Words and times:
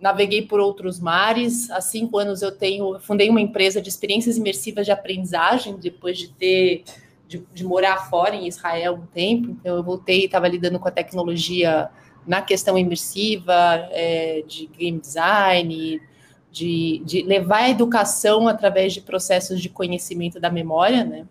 naveguei 0.00 0.40
por 0.46 0.60
outros 0.60 0.98
mares. 0.98 1.70
Há 1.70 1.82
cinco 1.82 2.16
anos 2.16 2.40
eu 2.40 2.50
tenho, 2.50 2.98
fundei 3.00 3.28
uma 3.28 3.40
empresa 3.40 3.82
de 3.82 3.90
experiências 3.90 4.38
imersivas 4.38 4.86
de 4.86 4.92
aprendizagem, 4.92 5.76
depois 5.76 6.16
de 6.16 6.28
ter 6.30 6.84
de, 7.30 7.46
de, 7.54 7.64
morar 7.64 8.10
fora 8.10 8.34
em 8.34 8.48
Israel 8.48 8.94
um 8.94 9.06
tempo, 9.06 9.50
então 9.50 9.76
eu 9.76 9.84
voltei 9.84 10.22
e 10.22 10.24
estava 10.24 10.48
lidando 10.48 10.80
com 10.80 10.88
a 10.88 10.90
tecnologia 10.90 11.88
na 12.26 12.42
questão 12.42 12.76
imersiva, 12.76 13.54
é, 13.92 14.42
de 14.48 14.66
game 14.66 14.98
design, 14.98 16.02
de, 16.50 17.00
de, 17.04 17.22
levar 17.22 17.62
a 17.62 17.70
educação 17.70 18.48
através 18.48 18.92
de 18.92 19.00
processos 19.00 19.62
de 19.62 19.68
conhecimento 19.68 20.40
da 20.40 20.50
memória, 20.50 21.04
né? 21.04 21.24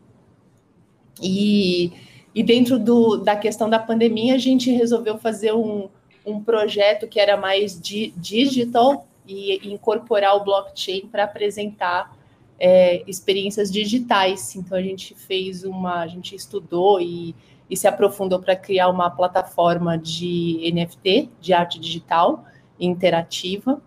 E, 1.21 1.91
e 2.33 2.41
dentro 2.43 2.79
do, 2.79 3.17
da 3.17 3.35
questão 3.35 3.69
da 3.69 3.77
pandemia, 3.77 4.35
a 4.35 4.37
gente 4.37 4.71
resolveu 4.71 5.17
fazer 5.17 5.53
um, 5.53 5.89
um 6.25 6.41
projeto 6.41 7.09
que 7.09 7.19
era 7.19 7.35
mais 7.35 7.77
di, 7.77 8.13
digital 8.15 9.05
e, 9.27 9.67
e 9.67 9.73
incorporar 9.73 10.37
o 10.37 10.45
blockchain 10.45 11.07
para 11.07 11.25
apresentar 11.25 12.17
é, 12.59 13.03
experiências 13.07 13.71
digitais. 13.71 14.55
Então 14.55 14.77
a 14.77 14.81
gente 14.81 15.15
fez 15.15 15.63
uma, 15.63 16.01
a 16.01 16.07
gente 16.07 16.35
estudou 16.35 16.99
e, 16.99 17.35
e 17.69 17.77
se 17.77 17.87
aprofundou 17.87 18.39
para 18.39 18.55
criar 18.55 18.89
uma 18.89 19.09
plataforma 19.09 19.97
de 19.97 20.71
NFT, 20.73 21.29
de 21.39 21.53
arte 21.53 21.79
digital 21.79 22.45
interativa. 22.79 23.81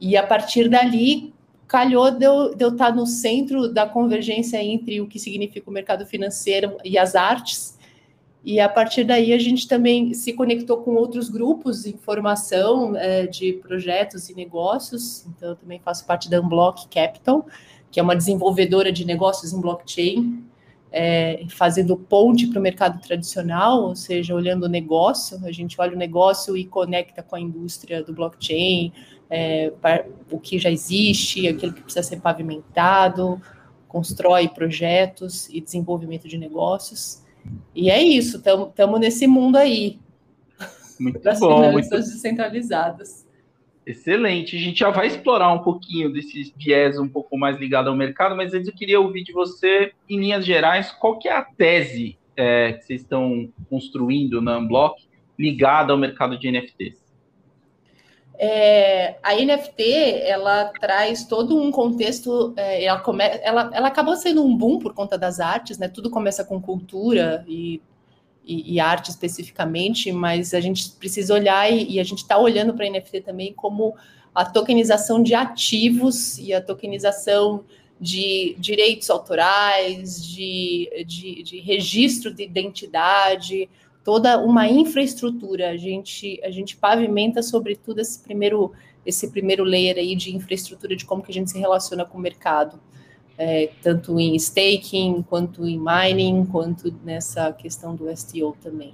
E 0.00 0.16
a 0.16 0.26
partir 0.26 0.68
dali 0.68 1.34
calhou 1.66 2.10
de 2.10 2.24
eu, 2.24 2.54
de 2.54 2.64
eu 2.64 2.70
estar 2.70 2.94
no 2.94 3.06
centro 3.06 3.72
da 3.72 3.86
convergência 3.86 4.62
entre 4.62 5.00
o 5.00 5.06
que 5.06 5.18
significa 5.18 5.68
o 5.68 5.72
mercado 5.72 6.06
financeiro 6.06 6.76
e 6.84 6.96
as 6.98 7.14
artes. 7.14 7.78
E 8.44 8.60
a 8.60 8.68
partir 8.68 9.04
daí 9.04 9.32
a 9.32 9.38
gente 9.38 9.66
também 9.66 10.12
se 10.12 10.34
conectou 10.34 10.76
com 10.82 10.94
outros 10.94 11.30
grupos 11.30 11.86
em 11.86 11.96
formação 11.96 12.94
é, 12.94 13.26
de 13.26 13.54
projetos 13.54 14.28
e 14.28 14.34
negócios. 14.34 15.26
Então, 15.26 15.50
eu 15.50 15.56
também 15.56 15.80
faço 15.82 16.06
parte 16.06 16.28
da 16.28 16.40
Unblock 16.40 16.86
Capital, 16.88 17.46
que 17.94 18.00
é 18.00 18.02
uma 18.02 18.16
desenvolvedora 18.16 18.90
de 18.90 19.04
negócios 19.04 19.52
em 19.52 19.60
blockchain, 19.60 20.42
é, 20.90 21.44
fazendo 21.48 21.96
ponte 21.96 22.48
para 22.48 22.58
o 22.58 22.62
mercado 22.62 23.00
tradicional, 23.00 23.84
ou 23.84 23.94
seja, 23.94 24.34
olhando 24.34 24.64
o 24.64 24.68
negócio, 24.68 25.38
a 25.46 25.52
gente 25.52 25.80
olha 25.80 25.94
o 25.94 25.96
negócio 25.96 26.56
e 26.56 26.64
conecta 26.64 27.22
com 27.22 27.36
a 27.36 27.40
indústria 27.40 28.02
do 28.02 28.12
blockchain, 28.12 28.92
é, 29.30 29.72
o 30.28 30.40
que 30.40 30.58
já 30.58 30.72
existe, 30.72 31.46
aquilo 31.46 31.72
que 31.72 31.82
precisa 31.82 32.02
ser 32.02 32.20
pavimentado, 32.20 33.40
constrói 33.86 34.48
projetos 34.48 35.48
e 35.50 35.60
desenvolvimento 35.60 36.26
de 36.26 36.36
negócios. 36.36 37.22
E 37.72 37.90
é 37.90 38.02
isso, 38.02 38.38
estamos 38.38 38.98
nesse 38.98 39.28
mundo 39.28 39.54
aí. 39.54 40.00
Muito 40.98 41.20
das 41.22 41.38
bom. 41.38 41.58
Finanças 41.58 41.72
muito... 41.72 42.12
descentralizadas. 42.12 43.23
Excelente. 43.86 44.56
A 44.56 44.60
gente 44.60 44.78
já 44.78 44.90
vai 44.90 45.06
explorar 45.06 45.52
um 45.52 45.58
pouquinho 45.58 46.10
desses 46.10 46.52
viés 46.56 46.98
um 46.98 47.08
pouco 47.08 47.36
mais 47.36 47.58
ligado 47.58 47.88
ao 47.88 47.96
mercado, 47.96 48.34
mas 48.34 48.54
antes 48.54 48.68
eu 48.68 48.74
queria 48.74 48.98
ouvir 48.98 49.22
de 49.22 49.32
você, 49.32 49.92
em 50.08 50.18
linhas 50.18 50.44
gerais, 50.44 50.90
qual 50.92 51.18
que 51.18 51.28
é 51.28 51.36
a 51.36 51.42
tese 51.42 52.18
é, 52.36 52.72
que 52.72 52.84
vocês 52.84 53.02
estão 53.02 53.48
construindo 53.68 54.40
na 54.40 54.58
Unblock 54.58 55.06
ligada 55.38 55.92
ao 55.92 55.98
mercado 55.98 56.38
de 56.38 56.50
NFTs? 56.50 57.04
É, 58.36 59.16
a 59.22 59.34
NFT 59.34 60.22
ela 60.24 60.72
traz 60.80 61.24
todo 61.24 61.56
um 61.56 61.70
contexto, 61.70 62.52
é, 62.56 62.84
ela, 62.84 62.98
come, 62.98 63.22
ela, 63.42 63.70
ela 63.72 63.88
acabou 63.88 64.16
sendo 64.16 64.44
um 64.44 64.56
boom 64.56 64.78
por 64.78 64.92
conta 64.92 65.16
das 65.16 65.38
artes, 65.38 65.78
né? 65.78 65.88
Tudo 65.88 66.10
começa 66.10 66.44
com 66.44 66.60
cultura 66.60 67.44
e 67.46 67.80
e, 68.46 68.74
e, 68.74 68.80
arte 68.80 69.10
especificamente, 69.10 70.12
mas 70.12 70.52
a 70.54 70.60
gente 70.60 70.90
precisa 70.92 71.34
olhar 71.34 71.70
e, 71.72 71.94
e 71.94 72.00
a 72.00 72.04
gente 72.04 72.18
está 72.18 72.38
olhando 72.38 72.74
para 72.74 72.86
a 72.86 72.90
NFT 72.90 73.22
também 73.22 73.52
como 73.52 73.94
a 74.34 74.44
tokenização 74.44 75.22
de 75.22 75.34
ativos 75.34 76.38
e 76.38 76.52
a 76.52 76.60
tokenização 76.60 77.64
de 78.00 78.56
direitos 78.58 79.08
autorais, 79.08 80.24
de, 80.26 80.90
de, 81.06 81.42
de 81.42 81.60
registro 81.60 82.34
de 82.34 82.42
identidade, 82.42 83.68
toda 84.02 84.38
uma 84.38 84.68
infraestrutura. 84.68 85.70
A 85.70 85.76
gente, 85.76 86.40
a 86.42 86.50
gente 86.50 86.76
pavimenta, 86.76 87.42
sobretudo, 87.42 88.00
esse 88.00 88.20
primeiro, 88.20 88.72
esse 89.06 89.30
primeiro 89.30 89.64
layer 89.64 89.96
aí 89.96 90.16
de 90.16 90.34
infraestrutura 90.34 90.96
de 90.96 91.04
como 91.04 91.22
que 91.22 91.30
a 91.30 91.34
gente 91.34 91.50
se 91.50 91.58
relaciona 91.58 92.04
com 92.04 92.18
o 92.18 92.20
mercado 92.20 92.80
é, 93.36 93.70
tanto 93.82 94.18
em 94.18 94.34
staking, 94.36 95.22
quanto 95.22 95.66
em 95.66 95.78
mining, 95.78 96.46
quanto 96.46 96.92
nessa 97.04 97.52
questão 97.52 97.94
do 97.94 98.14
STO 98.16 98.56
também. 98.62 98.92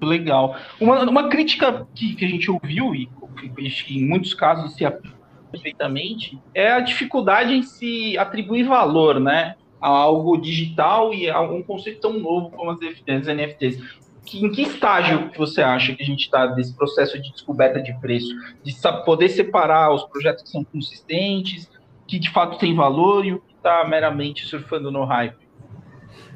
Legal. 0.00 0.56
Uma, 0.80 1.02
uma 1.02 1.28
crítica 1.28 1.86
que, 1.94 2.14
que 2.14 2.24
a 2.24 2.28
gente 2.28 2.50
ouviu, 2.50 2.94
e 2.94 3.08
que 3.46 3.98
em 3.98 4.06
muitos 4.06 4.34
casos 4.34 4.74
se 4.74 4.84
aplica 4.84 5.14
perfeitamente, 5.50 6.38
é 6.52 6.72
a 6.72 6.80
dificuldade 6.80 7.54
em 7.54 7.62
se 7.62 8.18
atribuir 8.18 8.64
valor, 8.64 9.20
né? 9.20 9.54
A 9.80 9.88
algo 9.88 10.36
digital 10.36 11.14
e 11.14 11.28
a 11.30 11.40
um 11.40 11.62
conceito 11.62 12.00
tão 12.00 12.18
novo 12.18 12.50
como 12.50 12.70
as, 12.70 12.78
NFTs. 13.26 13.80
Que, 14.24 14.44
em 14.44 14.50
que 14.50 14.62
estágio 14.62 15.30
você 15.36 15.60
acha 15.60 15.94
que 15.94 16.02
a 16.02 16.06
gente 16.06 16.22
está 16.22 16.46
desse 16.46 16.74
processo 16.74 17.20
de 17.20 17.30
descoberta 17.30 17.80
de 17.82 17.92
preço? 18.00 18.34
De 18.62 18.74
poder 19.04 19.28
separar 19.28 19.92
os 19.92 20.02
projetos 20.04 20.44
que 20.44 20.48
são 20.48 20.64
consistentes 20.64 21.68
que 22.06 22.18
de 22.18 22.30
fato 22.30 22.58
tem 22.58 22.74
valor 22.74 23.24
e 23.24 23.32
o 23.32 23.40
que 23.40 23.54
está 23.54 23.84
meramente 23.86 24.46
surfando 24.46 24.90
no 24.90 25.04
hype? 25.04 25.44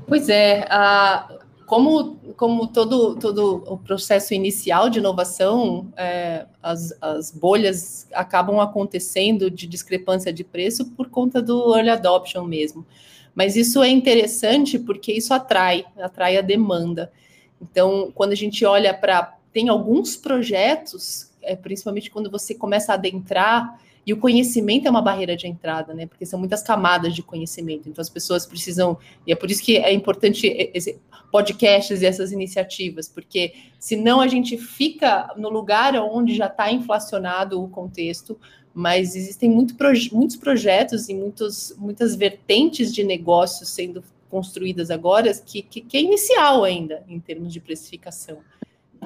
Pois 0.07 0.29
é, 0.29 0.67
como, 1.67 2.17
como 2.35 2.67
todo, 2.67 3.17
todo 3.17 3.63
o 3.67 3.77
processo 3.77 4.33
inicial 4.33 4.89
de 4.89 5.01
inovação, 5.01 5.93
é, 5.99 6.47
as, 6.63 6.97
as 6.99 7.31
bolhas 7.31 8.09
acabam 8.15 8.59
acontecendo 8.59 9.51
de 9.51 9.67
discrepância 9.67 10.33
de 10.33 10.43
preço 10.43 10.91
por 10.93 11.11
conta 11.11 11.43
do 11.43 11.77
early 11.77 11.91
adoption 11.91 12.45
mesmo. 12.45 12.87
Mas 13.35 13.55
isso 13.55 13.83
é 13.83 13.89
interessante 13.91 14.79
porque 14.79 15.13
isso 15.13 15.35
atrai, 15.35 15.85
atrai 16.01 16.39
a 16.39 16.41
demanda. 16.41 17.13
Então, 17.61 18.11
quando 18.15 18.33
a 18.33 18.37
gente 18.37 18.65
olha 18.65 18.95
para. 18.95 19.37
Tem 19.51 19.69
alguns 19.71 20.15
projetos, 20.15 21.33
é, 21.43 21.57
principalmente 21.57 22.11
quando 22.11 22.31
você 22.31 22.55
começa 22.55 22.93
a 22.93 22.95
adentrar 22.95 23.81
e 24.09 24.13
o 24.15 24.17
conhecimento 24.17 24.89
é 24.89 24.91
uma 24.91 25.03
barreira 25.03 25.37
de 25.37 25.47
entrada, 25.47 25.93
né? 25.93 26.07
Porque 26.07 26.25
são 26.25 26.39
muitas 26.39 26.63
camadas 26.63 27.15
de 27.15 27.23
conhecimento. 27.23 27.91
Então 27.91 28.01
as 28.01 28.09
pessoas 28.09 28.47
precisam, 28.47 28.97
e 29.27 29.33
é 29.33 29.37
por 29.37 29.51
isso 29.51 29.63
que 29.63 29.77
é 29.77 29.93
importante 29.93 30.47
esse 30.73 30.99
podcasts 31.31 32.01
e 32.01 32.07
essas 32.07 32.33
iniciativas, 32.33 33.07
porque 33.07 33.53
senão 33.79 34.19
a 34.19 34.27
gente 34.27 34.57
fica 34.57 35.31
no 35.37 35.51
lugar 35.51 35.95
onde 35.97 36.35
já 36.35 36.47
está 36.47 36.73
inflacionado 36.73 37.63
o 37.63 37.69
contexto, 37.69 38.39
mas 38.73 39.15
existem 39.15 39.51
muito 39.51 39.75
proje 39.75 40.11
muitos 40.11 40.37
projetos 40.37 41.11
e 41.11 41.15
muitos, 41.15 41.75
muitas 41.77 42.17
vertentes 42.17 42.95
de 42.95 43.05
negócios 43.05 43.69
sendo 43.69 44.03
construídas 44.31 44.91
agora 44.91 45.35
que, 45.35 45.61
que, 45.61 45.83
que 45.83 45.99
é 45.99 46.01
inicial 46.01 46.65
ainda 46.65 47.05
em 47.07 47.21
termos 47.21 47.53
de 47.53 47.61
precificação. 47.61 48.39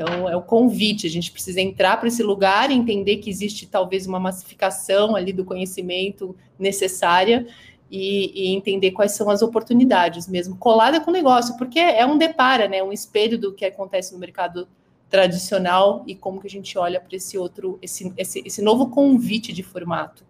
Então, 0.02 0.28
é 0.28 0.36
o 0.36 0.42
convite, 0.42 1.06
a 1.06 1.10
gente 1.10 1.30
precisa 1.30 1.60
entrar 1.60 1.96
para 1.96 2.08
esse 2.08 2.22
lugar, 2.22 2.70
entender 2.70 3.18
que 3.18 3.30
existe 3.30 3.66
talvez 3.66 4.06
uma 4.06 4.18
massificação 4.18 5.14
ali 5.14 5.32
do 5.32 5.44
conhecimento 5.44 6.34
necessária 6.58 7.46
e, 7.90 8.32
e, 8.34 8.54
entender 8.54 8.90
quais 8.90 9.12
são 9.12 9.30
as 9.30 9.42
oportunidades 9.42 10.26
mesmo, 10.26 10.56
colada 10.56 11.00
com 11.00 11.10
o 11.10 11.12
negócio, 11.12 11.56
porque 11.56 11.78
é 11.78 12.04
um 12.04 12.18
depara, 12.18 12.66
né, 12.66 12.82
um 12.82 12.92
espelho 12.92 13.38
do 13.38 13.52
que 13.52 13.64
acontece 13.64 14.12
no 14.12 14.18
mercado 14.18 14.66
tradicional 15.08 16.02
e 16.06 16.14
como 16.14 16.40
que 16.40 16.46
a 16.46 16.50
gente 16.50 16.76
olha 16.76 16.98
para 16.98 17.14
esse 17.14 17.38
outro, 17.38 17.78
esse, 17.80 18.12
esse, 18.16 18.42
esse 18.44 18.62
novo 18.62 18.88
convite 18.88 19.52
de 19.52 19.62
formato. 19.62 20.24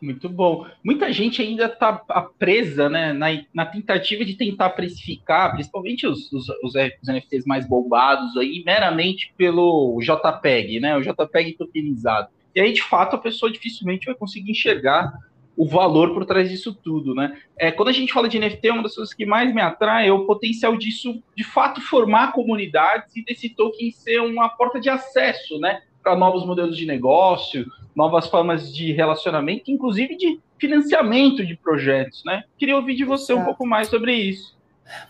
Muito 0.00 0.28
bom. 0.28 0.66
Muita 0.84 1.10
gente 1.10 1.40
ainda 1.40 1.66
está 1.66 1.94
presa 2.38 2.88
né, 2.88 3.12
na, 3.14 3.28
na, 3.52 3.64
tentativa 3.64 4.24
de 4.24 4.34
tentar 4.34 4.70
precificar, 4.70 5.52
principalmente 5.52 6.06
os, 6.06 6.30
os, 6.32 6.46
os, 6.62 6.74
NFTs 7.02 7.46
mais 7.46 7.66
bombados 7.66 8.36
aí, 8.36 8.62
meramente 8.64 9.32
pelo 9.38 9.98
JPEG, 10.00 10.80
né? 10.80 10.96
O 10.96 11.00
JPEG 11.00 11.54
tokenizado. 11.54 12.28
E 12.54 12.60
aí, 12.60 12.72
de 12.72 12.82
fato, 12.82 13.16
a 13.16 13.18
pessoa 13.18 13.50
dificilmente 13.50 14.06
vai 14.06 14.14
conseguir 14.14 14.50
enxergar 14.50 15.12
o 15.56 15.66
valor 15.66 16.12
por 16.12 16.26
trás 16.26 16.50
disso 16.50 16.74
tudo, 16.74 17.14
né? 17.14 17.40
É, 17.58 17.72
quando 17.72 17.88
a 17.88 17.92
gente 17.92 18.12
fala 18.12 18.28
de 18.28 18.38
NFT, 18.38 18.70
uma 18.70 18.82
das 18.82 18.94
coisas 18.94 19.14
que 19.14 19.24
mais 19.24 19.52
me 19.54 19.62
atrai 19.62 20.08
é 20.08 20.12
o 20.12 20.26
potencial 20.26 20.76
disso, 20.76 21.22
de 21.34 21.42
fato, 21.42 21.80
formar 21.80 22.32
comunidades 22.32 23.16
e 23.16 23.24
desse 23.24 23.48
token 23.48 23.90
ser 23.90 24.20
uma 24.20 24.50
porta 24.50 24.78
de 24.78 24.90
acesso, 24.90 25.58
né? 25.58 25.80
Para 26.06 26.14
novos 26.14 26.46
modelos 26.46 26.76
de 26.76 26.86
negócio, 26.86 27.66
novas 27.94 28.28
formas 28.28 28.72
de 28.72 28.92
relacionamento, 28.92 29.72
inclusive 29.72 30.16
de 30.16 30.38
financiamento 30.56 31.44
de 31.44 31.56
projetos, 31.56 32.22
né? 32.24 32.44
Queria 32.56 32.76
ouvir 32.76 32.94
de 32.94 33.04
você 33.04 33.32
Exato. 33.32 33.40
um 33.40 33.44
pouco 33.44 33.66
mais 33.66 33.88
sobre 33.88 34.14
isso. 34.14 34.54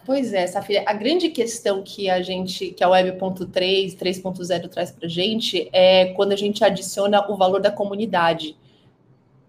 Pois 0.06 0.32
é, 0.32 0.46
Safira, 0.46 0.84
a 0.86 0.94
grande 0.94 1.28
questão 1.28 1.82
que 1.82 2.08
a 2.08 2.22
gente, 2.22 2.70
que 2.70 2.82
a 2.82 2.88
Web.3, 2.88 3.94
3.0 3.94 4.68
traz 4.70 4.90
para 4.90 5.04
a 5.04 5.10
gente 5.10 5.68
é 5.70 6.14
quando 6.14 6.32
a 6.32 6.36
gente 6.36 6.64
adiciona 6.64 7.30
o 7.30 7.36
valor 7.36 7.60
da 7.60 7.70
comunidade 7.70 8.56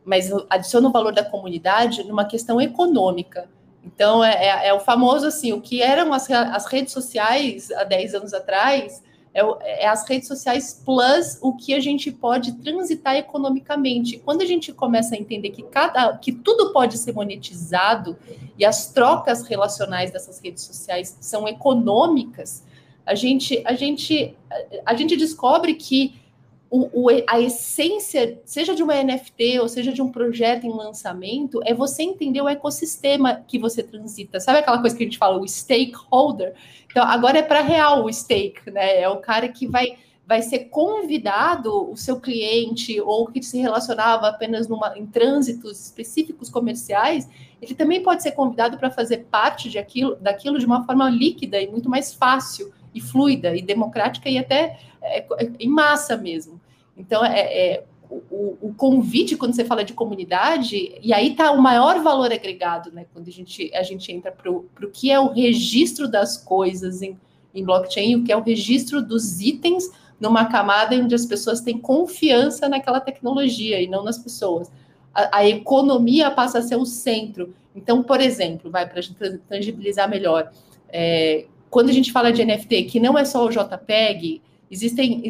mas 0.08 0.32
adiciona 0.50 0.88
o 0.88 0.92
valor 0.92 1.14
da 1.14 1.24
comunidade 1.24 2.02
numa 2.06 2.24
questão 2.24 2.62
econômica. 2.62 3.50
Então, 3.84 4.24
é, 4.24 4.34
é, 4.34 4.68
é, 4.70 4.74
o 4.74 4.80
famoso 4.80 5.28
assim, 5.28 5.52
o 5.52 5.60
que 5.60 5.82
eram 5.82 6.14
as, 6.14 6.32
as 6.32 6.66
redes 6.66 6.94
sociais 6.94 7.70
há 7.72 7.84
10 7.84 8.16
anos 8.16 8.34
atrás, 8.34 9.04
é, 9.38 9.84
é, 9.84 9.88
as 9.88 10.08
redes 10.10 10.28
sociais 10.28 10.82
plus 10.84 11.38
o 11.44 11.56
que 11.56 11.76
a 11.76 11.80
gente 11.80 12.12
pode 12.12 12.54
transitar 12.54 13.16
economicamente. 13.16 14.18
Quando 14.18 14.42
a 14.42 14.46
gente 14.46 14.74
começa 14.74 15.14
a 15.14 15.18
entender 15.18 15.52
que, 15.52 15.62
cada, 15.62 16.18
que 16.18 16.32
tudo 16.32 16.74
pode 16.74 16.98
ser 16.98 17.14
monetizado 17.14 18.18
e 18.58 18.66
as 18.66 18.92
trocas 18.92 19.44
relacionais 19.48 20.10
dessas 20.10 20.40
redes 20.40 20.64
sociais 20.64 21.16
são 21.22 21.48
econômicas, 21.48 22.64
a 23.06 23.14
gente, 23.14 23.62
a 23.64 23.74
gente, 23.74 24.36
a 24.84 24.96
gente 24.96 25.16
descobre 25.16 25.76
que 25.76 26.16
o, 26.70 27.06
o, 27.06 27.10
a 27.28 27.40
essência, 27.40 28.40
seja 28.44 28.76
de 28.76 28.84
uma 28.84 29.02
NFT 29.02 29.60
ou 29.60 29.70
seja 29.70 29.92
de 29.94 30.02
um 30.02 30.12
projeto 30.12 30.66
em 30.66 30.72
lançamento, 30.72 31.62
é 31.66 31.74
você 31.74 32.04
entender 32.04 32.42
o 32.42 32.50
ecossistema 32.50 33.42
que 33.48 33.58
você 33.58 33.82
transita. 33.82 34.40
Sabe 34.40 34.60
aquela 34.60 34.80
coisa 34.80 34.96
que 34.96 35.04
a 35.04 35.06
gente 35.06 35.18
fala, 35.18 35.40
o 35.40 35.48
stakeholder? 35.48 36.56
Então, 36.90 37.04
agora 37.04 37.40
é 37.40 37.44
para 37.44 37.62
real 37.62 38.06
o 38.06 38.12
stake, 38.12 38.70
né? 38.70 39.02
É 39.02 39.08
o 39.08 39.18
cara 39.18 39.48
que 39.48 39.66
vai, 39.66 39.98
vai 40.26 40.42
ser 40.42 40.66
convidado, 40.66 41.90
o 41.90 41.96
seu 41.96 42.20
cliente, 42.20 43.00
ou 43.00 43.28
que 43.28 43.42
se 43.42 43.58
relacionava 43.60 44.28
apenas 44.28 44.68
numa, 44.68 44.98
em 44.98 45.06
trânsitos 45.06 45.86
específicos 45.86 46.50
comerciais, 46.50 47.30
ele 47.62 47.76
também 47.76 48.04
pode 48.04 48.24
ser 48.24 48.32
convidado 48.32 48.78
para 48.78 48.92
fazer 48.92 49.28
parte 49.32 49.70
de 49.70 49.80
aquilo, 49.80 50.16
daquilo 50.18 50.60
de 50.60 50.66
uma 50.66 50.86
forma 50.86 51.10
líquida 51.10 51.62
e 51.62 51.68
muito 51.68 51.90
mais 51.90 52.14
fácil 52.14 52.74
e 52.94 53.00
fluida 53.00 53.56
e 53.56 53.62
democrática 53.62 54.30
e 54.30 54.38
até 54.38 54.80
é, 55.08 55.28
é, 55.40 55.52
em 55.60 55.70
massa 55.70 56.18
mesmo. 56.18 56.60
Então, 56.96 57.24
é, 57.24 57.40
é 57.40 57.84
o, 58.10 58.58
o, 58.62 58.74
convite, 58.76 59.36
quando 59.36 59.54
você 59.54 59.66
fala 59.66 59.84
de 59.84 59.94
comunidade, 59.94 60.98
e 61.02 61.14
aí 61.14 61.32
está 61.32 61.52
o 61.52 61.62
maior 61.62 62.02
valor 62.02 62.32
agregado, 62.32 62.92
né? 62.92 63.06
Quando 63.14 63.28
a 63.28 63.32
gente, 63.32 63.70
a 63.76 63.84
gente 63.84 64.12
entra 64.12 64.32
para 64.32 64.50
o 64.52 64.92
que 64.92 65.12
é 65.12 65.20
o 65.20 65.28
registro 65.28 66.08
das 66.08 66.38
coisas 66.38 67.02
em, 67.02 67.18
em 67.54 67.64
blockchain, 67.64 68.16
o 68.16 68.24
que 68.24 68.32
é 68.32 68.38
o 68.38 68.42
registro 68.42 69.02
dos 69.02 69.42
itens 69.42 69.90
numa 70.20 70.46
camada 70.46 70.96
onde 70.96 71.14
as 71.14 71.26
pessoas 71.26 71.62
têm 71.62 71.78
confiança 71.78 72.68
naquela 72.68 73.00
tecnologia 73.00 73.82
e 73.82 73.88
não 73.88 74.04
nas 74.04 74.18
pessoas. 74.18 74.72
A, 75.14 75.40
a 75.40 75.48
economia 75.48 76.32
passa 76.32 76.60
a 76.60 76.62
ser 76.62 76.76
o 76.76 76.86
centro. 76.86 77.54
Então, 77.76 78.02
por 78.02 78.22
exemplo, 78.22 78.72
vai 78.72 78.88
para 78.88 79.00
a 79.00 79.02
gente 79.02 79.18
tangibilizar 79.50 80.10
melhor. 80.10 80.52
É, 80.90 81.46
quando 81.70 81.90
a 81.90 81.94
gente 81.94 82.12
fala 82.12 82.32
de 82.32 82.44
NFT, 82.44 82.84
que 82.84 83.00
não 83.00 83.18
é 83.18 83.26
só 83.26 83.46
o 83.46 83.50
JPEG, 83.50 84.42
existem, 84.70 85.24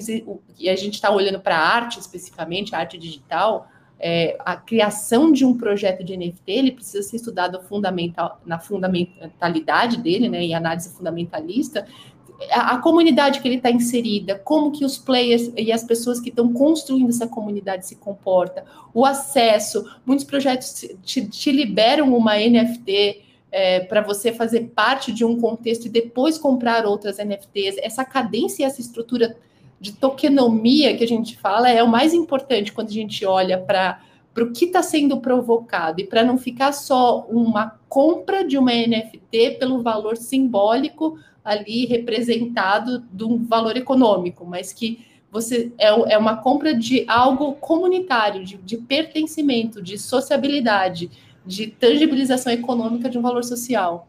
e 0.57 0.69
a 0.69 0.75
gente 0.75 0.95
está 0.95 1.11
olhando 1.11 1.39
para 1.39 1.57
a 1.57 1.67
arte 1.75 1.99
especificamente, 1.99 2.75
a 2.75 2.79
arte 2.79 2.97
digital, 2.97 3.67
é, 3.99 4.37
a 4.45 4.55
criação 4.55 5.31
de 5.31 5.43
um 5.43 5.57
projeto 5.57 6.03
de 6.03 6.15
NFT, 6.15 6.51
ele 6.51 6.71
precisa 6.71 7.01
ser 7.01 7.15
estudado 7.15 7.61
fundamental, 7.63 8.39
na 8.45 8.59
fundamentalidade 8.59 9.97
dele, 9.97 10.29
né, 10.29 10.45
e 10.45 10.53
análise 10.53 10.93
fundamentalista, 10.95 11.85
a, 12.51 12.77
comunidade 12.77 13.41
que 13.41 13.47
ele 13.47 13.55
está 13.57 13.71
inserida, 13.71 14.35
como 14.35 14.71
que 14.71 14.85
os 14.85 14.97
players 14.97 15.51
e 15.57 15.71
as 15.71 15.83
pessoas 15.83 16.19
que 16.19 16.29
estão 16.29 16.53
construindo 16.53 17.09
essa 17.09 17.27
comunidade 17.27 17.87
se 17.87 17.95
comportam, 17.95 18.63
o 18.93 19.05
acesso, 19.05 19.83
muitos 20.05 20.25
projetos 20.25 20.85
te, 21.03 21.27
te 21.27 21.51
liberam 21.51 22.15
uma 22.15 22.35
NFT, 22.35 23.26
é, 23.51 23.79
para 23.79 24.01
você 24.01 24.31
fazer 24.31 24.71
parte 24.75 25.11
de 25.11 25.23
um 25.23 25.39
contexto 25.39 25.85
e 25.85 25.89
depois 25.89 26.37
comprar 26.37 26.85
outras 26.85 27.17
NFTs, 27.17 27.77
essa 27.79 28.03
cadência 28.03 28.63
e 28.63 28.65
essa 28.65 28.81
estrutura 28.81 29.37
de 29.79 29.93
tokenomia 29.93 30.97
que 30.97 31.03
a 31.03 31.07
gente 31.07 31.37
fala 31.37 31.69
é 31.69 31.81
o 31.83 31.87
mais 31.87 32.13
importante 32.13 32.73
quando 32.73 32.89
a 32.89 32.93
gente 32.93 33.25
olha 33.25 33.57
para 33.57 33.99
o 34.37 34.51
que 34.51 34.65
está 34.65 34.81
sendo 34.81 35.17
provocado. 35.17 36.01
E 36.01 36.03
para 36.03 36.23
não 36.23 36.37
ficar 36.37 36.71
só 36.71 37.25
uma 37.29 37.79
compra 37.87 38.43
de 38.43 38.57
uma 38.57 38.71
NFT 38.71 39.57
pelo 39.59 39.81
valor 39.81 40.17
simbólico 40.17 41.17
ali 41.43 41.85
representado 41.85 43.05
de 43.11 43.23
um 43.23 43.45
valor 43.45 43.77
econômico, 43.77 44.45
mas 44.45 44.73
que 44.73 45.05
você 45.31 45.71
é, 45.77 46.13
é 46.13 46.17
uma 46.17 46.37
compra 46.37 46.73
de 46.73 47.05
algo 47.07 47.53
comunitário, 47.53 48.43
de, 48.43 48.57
de 48.57 48.77
pertencimento, 48.77 49.81
de 49.81 49.97
sociabilidade, 49.97 51.09
de 51.47 51.67
tangibilização 51.67 52.51
econômica 52.51 53.09
de 53.09 53.17
um 53.17 53.21
valor 53.21 53.43
social. 53.43 54.07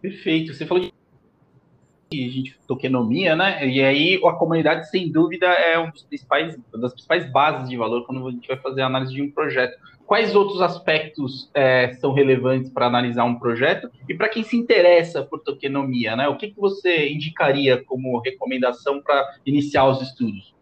Perfeito. 0.00 0.52
Você 0.52 0.66
falou 0.66 0.84
de 0.84 2.30
gente 2.30 2.56
tokenomia, 2.66 3.34
né? 3.34 3.66
E 3.66 3.82
aí 3.82 4.20
a 4.24 4.32
comunidade, 4.32 4.88
sem 4.90 5.10
dúvida, 5.10 5.46
é 5.46 5.78
um 5.78 5.90
dos 5.90 6.02
principais, 6.02 6.56
uma 6.72 6.82
das 6.82 6.92
principais 6.92 7.30
bases 7.32 7.68
de 7.68 7.76
valor 7.76 8.04
quando 8.06 8.26
a 8.28 8.30
gente 8.30 8.46
vai 8.46 8.58
fazer 8.58 8.82
a 8.82 8.86
análise 8.86 9.14
de 9.14 9.22
um 9.22 9.30
projeto. 9.30 9.76
Quais 10.06 10.34
outros 10.34 10.60
aspectos 10.60 11.50
é, 11.54 11.94
são 11.94 12.12
relevantes 12.12 12.70
para 12.70 12.86
analisar 12.86 13.24
um 13.24 13.38
projeto? 13.38 13.90
E 14.06 14.14
para 14.14 14.28
quem 14.28 14.42
se 14.42 14.54
interessa 14.54 15.22
por 15.22 15.40
tokenomia, 15.40 16.14
né? 16.14 16.28
O 16.28 16.36
que, 16.36 16.50
que 16.50 16.60
você 16.60 17.08
indicaria 17.10 17.82
como 17.82 18.18
recomendação 18.18 19.00
para 19.00 19.36
iniciar 19.46 19.86
os 19.86 20.02
estudos? 20.02 20.54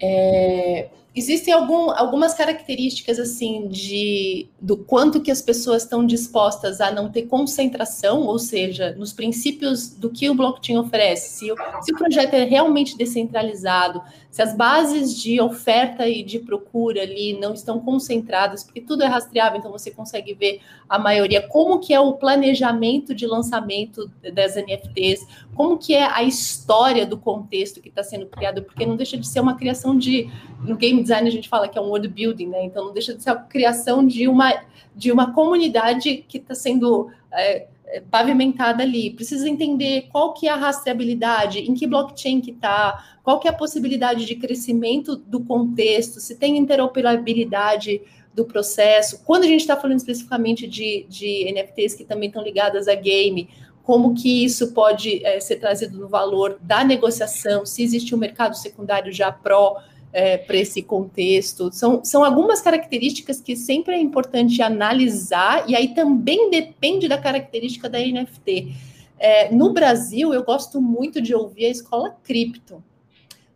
É, 0.00 0.88
existem 1.14 1.52
algum, 1.52 1.90
algumas 1.90 2.34
características 2.34 3.18
assim 3.18 3.68
de 3.68 4.48
do 4.60 4.76
quanto 4.76 5.20
que 5.20 5.30
as 5.30 5.42
pessoas 5.42 5.82
estão 5.82 6.06
dispostas 6.06 6.80
a 6.80 6.90
não 6.90 7.10
ter 7.10 7.22
concentração, 7.22 8.22
ou 8.22 8.38
seja, 8.38 8.94
nos 8.96 9.12
princípios 9.12 9.88
do 9.90 10.08
que 10.08 10.30
o 10.30 10.34
blockchain 10.34 10.78
oferece. 10.78 11.38
Se, 11.38 11.54
se 11.82 11.92
o 11.92 11.98
projeto 11.98 12.34
é 12.34 12.44
realmente 12.44 12.96
descentralizado, 12.96 14.02
se 14.30 14.40
as 14.40 14.56
bases 14.56 15.14
de 15.20 15.38
oferta 15.40 16.08
e 16.08 16.22
de 16.22 16.38
procura 16.38 17.02
ali 17.02 17.38
não 17.38 17.52
estão 17.52 17.78
concentradas, 17.80 18.64
porque 18.64 18.80
tudo 18.80 19.02
é 19.02 19.06
rastreável, 19.06 19.58
então 19.58 19.70
você 19.70 19.90
consegue 19.90 20.32
ver 20.32 20.60
a 20.88 20.98
maioria, 20.98 21.46
como 21.48 21.78
que 21.78 21.92
é 21.92 22.00
o 22.00 22.14
planejamento 22.14 23.14
de 23.14 23.26
lançamento 23.26 24.10
das 24.32 24.56
NFTs, 24.56 25.26
como 25.54 25.76
que 25.76 25.94
é 25.94 26.04
a 26.04 26.22
história 26.22 27.04
do 27.04 27.18
contexto 27.18 27.82
que 27.82 27.90
está 27.90 28.02
sendo 28.02 28.26
criado, 28.26 28.62
porque 28.62 28.86
não 28.86 28.96
deixa 28.96 29.18
de 29.18 29.26
ser 29.26 29.40
uma 29.40 29.54
criação 29.54 29.98
de 29.98 30.30
no 30.64 30.76
game 30.76 31.01
design 31.02 31.28
a 31.28 31.32
gente 31.32 31.48
fala 31.48 31.68
que 31.68 31.78
é 31.78 31.80
um 31.80 31.88
world 31.88 32.08
building, 32.08 32.46
né? 32.46 32.64
Então 32.64 32.86
não 32.86 32.92
deixa 32.92 33.14
de 33.14 33.22
ser 33.22 33.30
a 33.30 33.36
criação 33.36 34.06
de 34.06 34.26
uma, 34.28 34.52
de 34.94 35.12
uma 35.12 35.32
comunidade 35.32 36.24
que 36.28 36.38
está 36.38 36.54
sendo 36.54 37.10
é, 37.30 37.66
é, 37.86 38.00
pavimentada 38.00 38.82
ali. 38.82 39.10
Precisa 39.10 39.48
entender 39.48 40.08
qual 40.10 40.32
que 40.32 40.48
é 40.48 40.50
a 40.50 40.56
rastreabilidade, 40.56 41.60
em 41.60 41.74
que 41.74 41.86
blockchain 41.86 42.40
que 42.40 42.52
está, 42.52 43.18
qual 43.22 43.38
que 43.38 43.46
é 43.46 43.50
a 43.50 43.54
possibilidade 43.54 44.24
de 44.24 44.36
crescimento 44.36 45.16
do 45.16 45.40
contexto, 45.44 46.20
se 46.20 46.36
tem 46.36 46.56
interoperabilidade 46.56 48.00
do 48.34 48.44
processo. 48.44 49.22
Quando 49.24 49.44
a 49.44 49.46
gente 49.46 49.60
está 49.60 49.76
falando 49.76 49.98
especificamente 49.98 50.66
de, 50.66 51.04
de 51.08 51.52
NFTs 51.52 51.94
que 51.94 52.04
também 52.04 52.28
estão 52.28 52.42
ligadas 52.42 52.88
a 52.88 52.94
game, 52.94 53.48
como 53.82 54.14
que 54.14 54.44
isso 54.44 54.72
pode 54.72 55.24
é, 55.24 55.40
ser 55.40 55.56
trazido 55.56 55.98
no 55.98 56.08
valor 56.08 56.58
da 56.62 56.84
negociação, 56.84 57.66
se 57.66 57.82
existe 57.82 58.14
um 58.14 58.18
mercado 58.18 58.56
secundário 58.56 59.12
já 59.12 59.30
pró 59.30 59.76
é, 60.12 60.36
para 60.36 60.56
esse 60.56 60.82
contexto. 60.82 61.72
São, 61.72 62.04
são 62.04 62.22
algumas 62.22 62.60
características 62.60 63.40
que 63.40 63.56
sempre 63.56 63.94
é 63.94 64.00
importante 64.00 64.60
analisar, 64.60 65.68
e 65.68 65.74
aí 65.74 65.94
também 65.94 66.50
depende 66.50 67.08
da 67.08 67.18
característica 67.18 67.88
da 67.88 67.98
NFT. 67.98 68.74
É, 69.18 69.54
no 69.54 69.72
Brasil, 69.72 70.34
eu 70.34 70.42
gosto 70.44 70.80
muito 70.80 71.20
de 71.20 71.34
ouvir 71.34 71.66
a 71.66 71.70
escola 71.70 72.16
cripto 72.22 72.82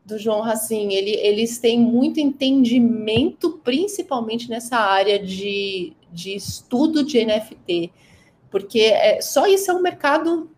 do 0.05 0.17
João 0.19 0.41
Racine. 0.41 0.95
Ele, 0.95 1.11
eles 1.11 1.59
têm 1.59 1.79
muito 1.79 2.21
entendimento, 2.21 3.61
principalmente 3.65 4.49
nessa 4.49 4.77
área 4.77 5.19
de, 5.19 5.93
de 6.13 6.35
estudo 6.35 7.05
de 7.05 7.25
NFT, 7.25 7.91
porque 8.51 8.81
é, 8.81 9.21
só 9.21 9.47
isso 9.47 9.71
é 9.71 9.75
um 9.75 9.83
mercado 9.83 10.49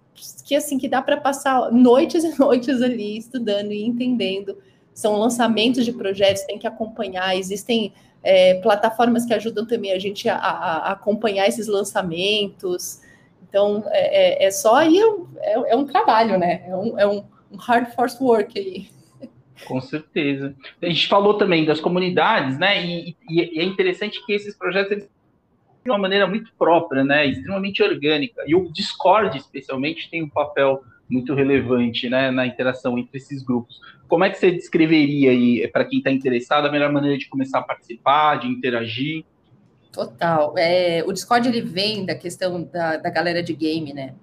que 0.45 0.55
assim 0.55 0.79
que 0.79 0.89
dá 0.89 1.01
para 1.01 1.17
passar 1.17 1.73
noites 1.73 2.25
e 2.25 2.37
noites 2.39 2.83
ali 2.83 3.17
estudando 3.17 3.73
e 3.73 3.83
entendendo 3.83 4.57
são 4.99 5.17
lançamentos 5.17 5.85
de 5.85 5.93
projetos, 5.93 6.43
tem 6.43 6.59
que 6.59 6.67
acompanhar, 6.67 7.37
existem 7.37 7.93
é, 8.21 8.55
plataformas 8.55 9.25
que 9.25 9.33
ajudam 9.33 9.65
também 9.65 9.93
a 9.93 9.99
gente 9.99 10.29
a, 10.29 10.35
a, 10.35 10.91
acompanhar 10.91 11.47
esses 11.47 11.69
lançamentos. 11.69 13.01
Então, 13.49 13.85
é, 13.91 14.43
é, 14.43 14.47
é 14.47 14.51
só 14.51 14.75
aí, 14.75 14.99
é, 15.37 15.73
é, 15.73 15.77
um 15.77 15.87
trabalho, 15.87 16.37
né? 16.37 16.65
É 16.67 16.75
um, 16.75 16.99
é 16.99 17.07
um, 17.07 17.23
hard 17.57 17.95
force 17.95 18.21
work 18.21 18.59
aí. 18.59 18.89
Com 19.69 19.81
certeza. 19.81 20.53
A 20.83 20.87
gente 20.87 21.07
falou 21.07 21.35
também 21.35 21.65
das 21.65 21.79
comunidades, 21.79 22.59
né? 22.59 22.85
E, 22.85 23.17
e 23.31 23.61
é 23.61 23.63
interessante 23.63 24.27
que 24.27 24.33
esses 24.33 24.57
projetos 24.59 24.91
eles 24.91 25.09
de 25.85 25.91
uma 25.93 25.99
maneira 25.99 26.27
muito 26.27 26.51
própria, 26.59 27.05
né? 27.05 27.25
Extremamente 27.25 27.85
orgânica. 27.85 28.43
E 28.49 28.55
o 28.57 28.69
Discord, 28.73 29.39
especialmente, 29.39 30.11
tem 30.11 30.25
um 30.25 30.29
papel 30.29 30.83
muito 31.09 31.35
relevante 31.35 32.09
né, 32.09 32.31
na 32.31 32.47
interação 32.47 32.99
entre 32.99 33.17
esses 33.17 33.43
grupos. 33.43 33.81
Como 34.07 34.25
é 34.25 34.31
que 34.31 34.39
você 34.39 34.51
descreveria 34.51 35.31
aí, 35.31 35.69
para 35.69 35.85
quem 35.85 35.99
está 35.99 36.11
interessado, 36.11 36.67
a 36.67 36.73
melhor 36.73 36.93
maneira 36.93 37.17
de 37.17 37.29
começar 37.29 37.59
a 37.59 37.63
participar, 37.63 38.37
de 38.37 38.49
interagir? 38.49 39.25
Total. 39.93 40.55
É, 40.57 41.03
o 41.07 41.13
Discord 41.13 41.49
ele 41.49 41.63
vem 41.63 42.05
da 42.05 42.15
questão 42.15 42.63
da, 42.63 42.97
da 42.97 43.11
galera 43.11 43.43
de 43.43 43.53
game, 43.53 43.93
né? 43.93 44.15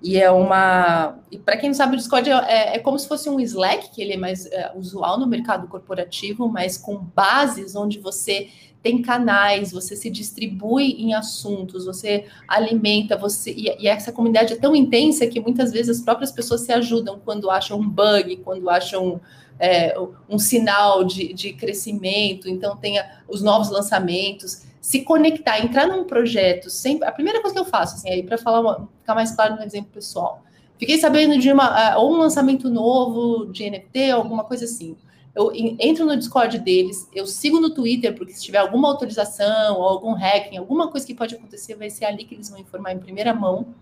E 0.00 0.16
é 0.16 0.30
uma. 0.30 1.18
Para 1.44 1.56
quem 1.56 1.70
não 1.70 1.74
sabe, 1.74 1.94
o 1.94 1.96
Discord 1.96 2.30
é, 2.30 2.76
é, 2.76 2.78
como 2.78 2.98
se 2.98 3.08
fosse 3.08 3.28
um 3.28 3.40
Slack, 3.40 3.90
que 3.92 4.00
ele 4.00 4.12
é 4.12 4.16
mais 4.16 4.46
é, 4.46 4.70
usual 4.76 5.18
no 5.18 5.26
mercado 5.26 5.66
corporativo, 5.66 6.48
mas 6.48 6.78
com 6.78 6.98
bases 6.98 7.74
onde 7.74 7.98
você 7.98 8.48
tem 8.82 9.02
canais, 9.02 9.72
você 9.72 9.96
se 9.96 10.08
distribui 10.08 10.92
em 10.92 11.14
assuntos, 11.14 11.84
você 11.84 12.26
alimenta, 12.46 13.16
você 13.16 13.50
e, 13.50 13.76
e, 13.80 13.88
essa 13.88 14.12
comunidade 14.12 14.52
é 14.52 14.56
tão 14.56 14.74
intensa 14.74 15.26
que 15.26 15.40
muitas 15.40 15.72
vezes 15.72 15.98
as 15.98 16.04
próprias 16.04 16.30
pessoas 16.30 16.60
se 16.60 16.72
ajudam 16.72 17.20
quando 17.24 17.50
acham 17.50 17.78
um 17.78 17.88
bug, 17.88 18.36
quando 18.38 18.70
acham 18.70 19.20
é, 19.58 19.94
um 20.28 20.38
sinal 20.38 21.04
de, 21.04 21.32
de 21.32 21.52
crescimento, 21.52 22.48
então 22.48 22.76
tem 22.76 23.00
os 23.28 23.42
novos 23.42 23.68
lançamentos, 23.68 24.62
se 24.80 25.02
conectar, 25.02 25.58
entrar 25.58 25.88
num 25.88 26.04
projeto, 26.04 26.70
sempre. 26.70 27.08
A 27.08 27.12
primeira 27.12 27.40
coisa 27.40 27.54
que 27.54 27.60
eu 27.60 27.64
faço, 27.64 27.96
assim, 27.96 28.10
aí 28.10 28.22
para 28.22 28.38
falar 28.38 28.60
uma, 28.60 28.88
ficar 29.00 29.14
mais 29.14 29.32
claro 29.32 29.56
no 29.56 29.62
exemplo 29.62 29.90
pessoal. 29.92 30.42
Fiquei 30.78 30.98
sabendo 30.98 31.36
de 31.36 31.50
uma, 31.50 31.96
ou 31.96 32.14
um 32.14 32.18
lançamento 32.18 32.70
novo 32.70 33.46
de 33.46 33.68
NFT, 33.68 34.12
alguma 34.12 34.44
coisa 34.44 34.64
assim 34.64 34.96
eu 35.38 35.52
entro 35.54 36.04
no 36.04 36.16
Discord 36.16 36.58
deles, 36.58 37.08
eu 37.14 37.24
sigo 37.24 37.60
no 37.60 37.70
Twitter, 37.70 38.12
porque 38.12 38.32
se 38.32 38.42
tiver 38.42 38.58
alguma 38.58 38.88
autorização 38.88 39.76
ou 39.76 39.84
algum 39.84 40.12
hacking, 40.12 40.56
alguma 40.56 40.88
coisa 40.88 41.06
que 41.06 41.14
pode 41.14 41.36
acontecer, 41.36 41.76
vai 41.76 41.88
ser 41.90 42.06
ali 42.06 42.24
que 42.24 42.34
eles 42.34 42.50
vão 42.50 42.58
informar 42.58 42.92
em 42.92 42.98
primeira 42.98 43.32
mão. 43.32 43.72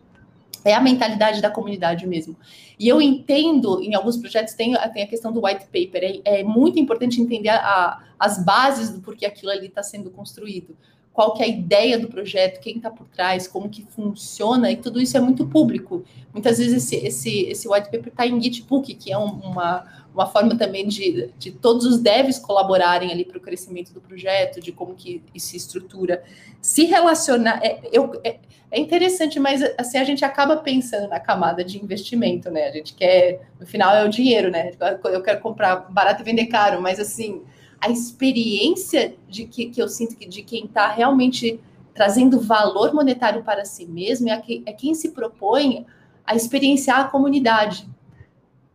É 0.63 0.75
a 0.75 0.81
mentalidade 0.81 1.41
da 1.41 1.49
comunidade 1.49 2.07
mesmo. 2.07 2.37
E 2.79 2.87
eu 2.87 3.01
entendo, 3.01 3.81
em 3.81 3.95
alguns 3.95 4.19
projetos 4.19 4.53
tem, 4.53 4.75
tem 4.93 5.03
a 5.05 5.07
questão 5.07 5.33
do 5.33 5.43
white 5.47 5.65
paper, 5.67 6.23
é, 6.25 6.41
é 6.41 6.45
muito 6.45 6.79
importante 6.79 7.23
entender 7.23 7.49
a, 7.49 8.03
as 8.19 8.45
bases 8.45 8.91
do 8.91 9.01
porquê 9.01 9.25
aquilo 9.25 9.51
ali 9.51 9.69
está 9.69 9.83
sendo 9.83 10.11
construído 10.11 10.77
qual 11.17 11.33
que 11.33 11.43
é 11.43 11.47
a 11.47 11.49
ideia 11.49 11.99
do 11.99 12.09
projeto, 12.09 12.61
quem 12.61 12.77
está 12.77 12.91
por 12.91 13.07
trás, 13.09 13.49
como 13.49 13.71
que 13.71 13.87
funciona, 13.89 14.71
e 14.71 14.77
tudo 14.77 15.01
isso 15.01 15.17
é 15.17 15.21
muito 15.21 15.47
público. 15.47 16.05
Muitas 16.31 16.59
vezes 16.59 16.85
esse, 16.85 17.07
esse, 17.07 17.41
esse 17.47 17.67
white 17.67 17.91
paper 17.91 18.09
está 18.09 18.27
em 18.27 18.39
Gitbook, 18.39 18.95
que 18.95 19.11
é 19.11 19.17
um, 19.17 19.25
uma, 19.25 19.87
uma 20.13 20.27
forma 20.27 20.59
também 20.59 20.87
de, 20.87 21.33
de 21.39 21.53
todos 21.53 21.87
os 21.87 21.99
devs 21.99 22.39
colaborarem 22.39 23.11
ali 23.11 23.25
para 23.25 23.39
o 23.39 23.41
crescimento 23.41 23.95
do 23.95 24.01
projeto, 24.01 24.61
de 24.61 24.73
como 24.73 24.95
que 24.95 25.23
se 25.39 25.57
estrutura. 25.57 26.23
Se 26.61 26.85
relacionar, 26.85 27.65
é, 27.65 27.81
eu, 27.91 28.21
é, 28.23 28.37
é, 28.71 28.79
interessante, 28.79 29.41
mas 29.41 29.63
assim, 29.79 29.97
a 29.97 30.05
gente 30.05 30.23
acaba 30.23 30.59
pensando 30.59 31.09
na 31.09 31.19
camada 31.19 31.65
de 31.65 31.83
investimento, 31.83 32.51
né? 32.51 32.69
A 32.69 32.73
gente 32.73 32.93
quer, 32.93 33.49
no 33.59 33.67
final 33.67 33.97
é 33.97 34.05
o 34.05 34.09
dinheiro, 34.11 34.51
né? 34.51 34.73
Eu 35.05 35.23
quero 35.23 35.41
comprar 35.41 35.77
barato 35.91 36.21
e 36.21 36.25
vender 36.27 36.45
caro, 36.45 36.83
mas 36.83 37.01
assim 37.01 37.41
a 37.81 37.91
experiência 37.91 39.15
de 39.29 39.47
que, 39.47 39.67
que 39.67 39.81
eu 39.81 39.89
sinto 39.89 40.17
que 40.17 40.27
de 40.27 40.43
quem 40.43 40.65
está 40.65 40.89
realmente 40.89 41.61
trazendo 41.95 42.41
valor 42.41 42.93
monetário 42.93 43.43
para 43.43 43.65
si 43.65 43.87
mesmo 43.87 44.29
é, 44.29 44.39
que, 44.39 44.63
é 44.67 44.73
quem 44.73 44.95
se 44.95 45.11
propõe 45.11 45.87
a 46.25 46.35
experienciar 46.35 47.01
a 47.01 47.09
comunidade, 47.09 47.89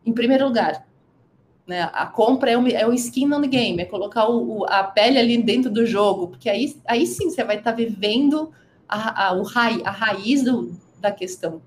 em 0.04 0.12
primeiro 0.12 0.46
lugar. 0.46 0.86
Né? 1.66 1.88
A 1.92 2.06
compra 2.06 2.50
é 2.50 2.58
o, 2.58 2.66
é 2.66 2.86
o 2.86 2.92
skin 2.92 3.32
on 3.32 3.40
the 3.40 3.46
game, 3.46 3.80
é 3.80 3.84
colocar 3.84 4.28
o, 4.28 4.58
o, 4.58 4.64
a 4.64 4.82
pele 4.82 5.18
ali 5.18 5.40
dentro 5.40 5.70
do 5.70 5.86
jogo, 5.86 6.28
porque 6.28 6.48
aí, 6.48 6.76
aí 6.86 7.06
sim 7.06 7.30
você 7.30 7.44
vai 7.44 7.58
estar 7.58 7.70
tá 7.70 7.76
vivendo 7.76 8.50
a, 8.88 9.28
a, 9.28 9.32
o 9.34 9.42
ra, 9.42 9.68
a 9.84 9.90
raiz 9.90 10.42
do, 10.42 10.74
da 11.00 11.12
questão. 11.12 11.62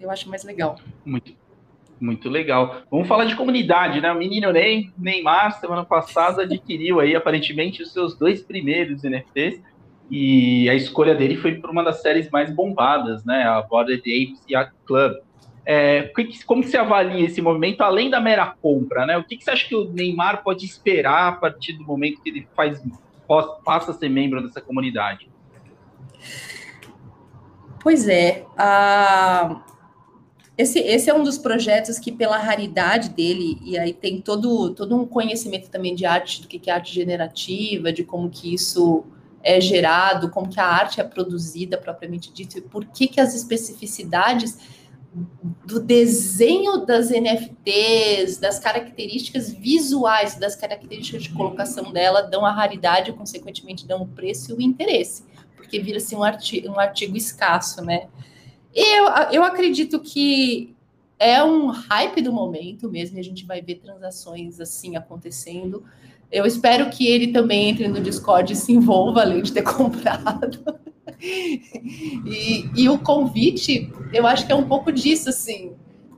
Eu 0.00 0.10
acho 0.10 0.28
mais 0.28 0.42
legal. 0.42 0.76
Muito, 1.04 1.34
muito 2.00 2.28
legal. 2.28 2.82
Vamos 2.90 3.08
falar 3.08 3.24
de 3.24 3.36
comunidade, 3.36 4.00
né? 4.00 4.12
O 4.12 4.16
menino 4.16 4.52
Ney, 4.52 4.90
Neymar, 4.98 5.58
semana 5.60 5.84
passada, 5.84 6.42
adquiriu 6.42 7.00
aí, 7.00 7.14
aparentemente, 7.14 7.82
os 7.82 7.92
seus 7.92 8.16
dois 8.16 8.42
primeiros 8.42 9.02
NFTs. 9.02 9.62
E 10.10 10.68
a 10.68 10.74
escolha 10.74 11.14
dele 11.14 11.36
foi 11.36 11.54
por 11.54 11.70
uma 11.70 11.82
das 11.82 12.02
séries 12.02 12.28
mais 12.30 12.50
bombadas, 12.50 13.24
né? 13.24 13.44
A 13.44 13.62
Border 13.62 13.98
Apes 13.98 14.42
e 14.48 14.54
a 14.54 14.70
Club. 14.86 15.14
É, 15.66 16.12
como 16.44 16.62
você 16.62 16.76
avalia 16.76 17.24
esse 17.24 17.40
movimento, 17.40 17.80
além 17.80 18.10
da 18.10 18.20
mera 18.20 18.54
compra, 18.60 19.06
né? 19.06 19.16
O 19.16 19.24
que, 19.24 19.36
que 19.36 19.44
você 19.44 19.50
acha 19.50 19.66
que 19.66 19.74
o 19.74 19.90
Neymar 19.90 20.42
pode 20.42 20.64
esperar 20.66 21.28
a 21.28 21.32
partir 21.32 21.72
do 21.72 21.84
momento 21.84 22.20
que 22.22 22.28
ele 22.28 22.46
faz, 22.54 22.82
passa 23.64 23.92
a 23.92 23.94
ser 23.94 24.10
membro 24.10 24.42
dessa 24.42 24.60
comunidade? 24.60 25.30
Pois 27.82 28.08
é, 28.08 28.44
a, 28.56 29.62
esse, 30.56 30.78
esse 30.78 31.10
é 31.10 31.14
um 31.14 31.24
dos 31.24 31.36
projetos 31.36 31.98
que, 31.98 32.12
pela 32.12 32.38
raridade 32.38 33.08
dele, 33.08 33.58
e 33.64 33.76
aí 33.76 33.92
tem 33.92 34.20
todo, 34.20 34.70
todo 34.70 34.94
um 34.96 35.04
conhecimento 35.04 35.68
também 35.68 35.94
de 35.94 36.06
arte, 36.06 36.42
do 36.42 36.46
que 36.46 36.70
é 36.70 36.72
arte 36.72 36.94
generativa, 36.94 37.92
de 37.92 38.04
como 38.04 38.30
que 38.30 38.54
isso 38.54 39.04
é 39.42 39.60
gerado, 39.60 40.30
como 40.30 40.48
que 40.48 40.60
a 40.60 40.66
arte 40.66 41.00
é 41.00 41.04
produzida 41.04 41.76
propriamente 41.76 42.32
dito, 42.32 42.56
e 42.58 42.60
por 42.60 42.84
que, 42.86 43.08
que 43.08 43.20
as 43.20 43.34
especificidades 43.34 44.56
do 45.64 45.80
desenho 45.80 46.84
das 46.86 47.10
NFTs, 47.10 48.38
das 48.38 48.58
características 48.58 49.52
visuais, 49.52 50.36
das 50.36 50.56
características 50.56 51.24
de 51.24 51.30
colocação 51.30 51.92
dela, 51.92 52.22
dão 52.22 52.44
a 52.44 52.50
raridade 52.50 53.10
e, 53.10 53.12
consequentemente, 53.12 53.86
dão 53.86 54.02
o 54.02 54.08
preço 54.08 54.52
e 54.52 54.54
o 54.54 54.60
interesse, 54.60 55.24
porque 55.56 55.80
vira-se 55.80 56.14
um 56.14 56.20
um 56.20 56.80
artigo 56.80 57.16
escasso, 57.16 57.84
né? 57.84 58.08
Eu, 58.74 59.04
eu 59.30 59.44
acredito 59.44 60.00
que 60.00 60.74
é 61.18 61.42
um 61.42 61.68
hype 61.68 62.20
do 62.20 62.32
momento 62.32 62.90
mesmo, 62.90 63.16
e 63.16 63.20
a 63.20 63.24
gente 63.24 63.46
vai 63.46 63.62
ver 63.62 63.76
transações 63.76 64.60
assim 64.60 64.96
acontecendo. 64.96 65.84
Eu 66.30 66.44
espero 66.44 66.90
que 66.90 67.06
ele 67.06 67.28
também 67.28 67.68
entre 67.68 67.86
no 67.86 68.00
Discord 68.00 68.52
e 68.52 68.56
se 68.56 68.72
envolva, 68.72 69.22
além 69.22 69.42
de 69.42 69.52
ter 69.52 69.62
comprado. 69.64 70.60
e, 71.20 72.68
e, 72.74 72.88
o 72.88 72.98
convite, 72.98 73.90
eu 74.12 74.26
acho 74.26 74.44
que 74.44 74.52
é 74.52 74.56
um 74.56 74.66
pouco 74.66 74.90
disso, 74.90 75.28
assim. 75.28 75.72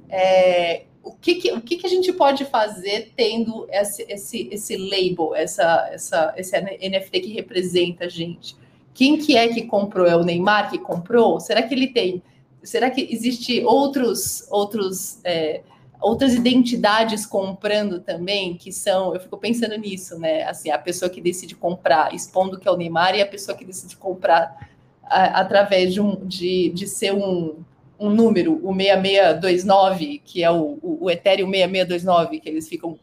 É, 0.08 0.84
o 1.02 1.12
que, 1.12 1.34
que, 1.36 1.52
o 1.52 1.60
que, 1.60 1.76
que 1.76 1.86
a 1.86 1.90
gente 1.90 2.12
pode 2.12 2.44
fazer 2.46 3.12
tendo 3.14 3.66
esse, 3.70 4.04
esse, 4.08 4.48
esse 4.50 4.76
label, 4.76 5.34
essa, 5.34 5.88
essa, 5.92 6.34
esse 6.36 6.58
NFT 6.60 7.20
que 7.20 7.32
representa 7.32 8.06
a 8.06 8.08
gente? 8.08 8.56
Quem 8.94 9.18
que 9.18 9.36
é 9.36 9.48
que 9.48 9.62
comprou? 9.62 10.06
É 10.06 10.16
o 10.16 10.24
Neymar 10.24 10.70
que 10.70 10.78
comprou? 10.78 11.38
Será 11.38 11.62
que 11.62 11.74
ele 11.74 11.88
tem 11.88 12.22
será 12.66 12.90
que 12.90 13.08
existe 13.10 13.64
outros, 13.64 14.46
outros, 14.50 15.18
é, 15.24 15.62
outras 16.00 16.34
identidades 16.34 17.24
comprando 17.24 18.00
também 18.00 18.56
que 18.56 18.72
são? 18.72 19.14
Eu 19.14 19.20
fico 19.20 19.36
pensando 19.36 19.76
nisso, 19.76 20.18
né? 20.18 20.42
Assim, 20.44 20.70
a 20.70 20.78
pessoa 20.78 21.10
que 21.10 21.20
decide 21.20 21.54
comprar, 21.54 22.14
expondo 22.14 22.58
que 22.58 22.68
é 22.68 22.70
o 22.70 22.76
Neymar, 22.76 23.14
e 23.14 23.22
a 23.22 23.26
pessoa 23.26 23.56
que 23.56 23.64
decide 23.64 23.96
comprar 23.96 24.68
a, 25.04 25.40
através 25.40 25.94
de, 25.94 26.00
um, 26.00 26.16
de, 26.26 26.70
de 26.70 26.86
ser 26.86 27.14
um, 27.14 27.56
um 27.98 28.10
número, 28.10 28.60
o 28.62 28.74
6629, 28.74 30.20
que 30.24 30.42
é 30.42 30.50
o, 30.50 30.78
o, 30.82 31.04
o 31.04 31.10
Ethereum 31.10 31.50
6629, 31.50 32.40
que 32.40 32.48
eles 32.48 32.68
ficam 32.68 32.98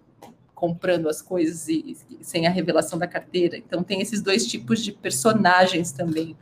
comprando 0.53 1.09
as 1.09 1.21
coisas 1.21 1.67
e, 1.67 1.97
e, 2.09 2.23
sem 2.23 2.47
a 2.47 2.49
revelação 2.49 2.97
da 2.97 3.07
carteira. 3.07 3.57
Então 3.57 3.83
tem 3.83 4.01
esses 4.01 4.21
dois 4.21 4.47
tipos 4.47 4.83
de 4.83 4.91
personagens 4.91 5.91
também 5.91 6.37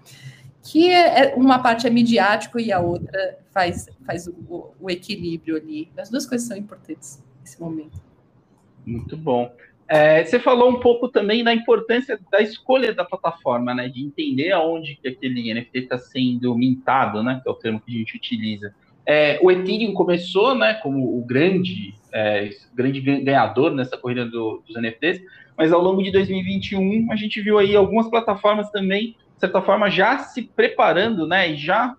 que 0.64 0.90
é, 0.90 1.34
é, 1.34 1.36
uma 1.36 1.60
parte 1.60 1.88
é 1.88 1.90
midiático 1.90 2.60
e 2.60 2.72
a 2.72 2.80
outra 2.80 3.40
faz, 3.52 3.90
faz 4.06 4.28
o, 4.28 4.74
o, 4.80 4.90
equilíbrio 4.90 5.58
ali. 5.58 5.90
As 5.98 6.10
duas 6.10 6.26
coisas 6.26 6.48
são 6.48 6.56
importantes 6.56 7.24
nesse 7.40 7.60
momento. 7.60 8.00
Muito 8.86 9.18
bom. 9.18 9.52
É, 9.88 10.24
você 10.24 10.40
falou 10.40 10.70
um 10.70 10.80
pouco 10.80 11.10
também 11.10 11.44
da 11.44 11.54
importância 11.54 12.18
da 12.32 12.40
escolha 12.42 12.94
da 12.94 13.04
plataforma, 13.04 13.74
né? 13.74 13.90
De 13.90 14.02
entender 14.02 14.52
aonde 14.52 14.96
que 14.96 15.08
aquele 15.08 15.54
NFT 15.54 15.80
está 15.80 15.98
sendo 15.98 16.56
mintado, 16.56 17.22
né? 17.22 17.42
Que 17.44 17.50
é 17.50 17.52
o 17.52 17.56
termo 17.56 17.82
que 17.82 17.94
a 17.94 17.98
gente 17.98 18.16
utiliza. 18.16 18.74
É, 19.06 19.40
o 19.42 19.52
Ethereum 19.52 19.94
começou, 19.94 20.56
né? 20.56 20.76
Como 20.76 21.18
o 21.18 21.26
grande, 21.26 21.94
é, 22.14 22.50
grande 22.74 23.02
ganhador 23.02 23.72
nessa 23.72 23.98
corrida 23.98 24.26
do, 24.26 24.64
dos 24.68 24.76
NFTs, 24.76 25.22
mas 25.58 25.72
ao 25.72 25.82
longo 25.82 26.02
de 26.02 26.12
2021 26.12 27.12
a 27.12 27.16
gente 27.16 27.42
viu 27.42 27.58
aí 27.58 27.76
algumas 27.76 28.10
plataformas 28.10 28.70
também 28.72 29.16
certa 29.42 29.62
forma, 29.62 29.90
já 29.90 30.20
se 30.20 30.44
preparando, 30.44 31.28
né, 31.28 31.52
e 31.52 31.56
já 31.56 31.96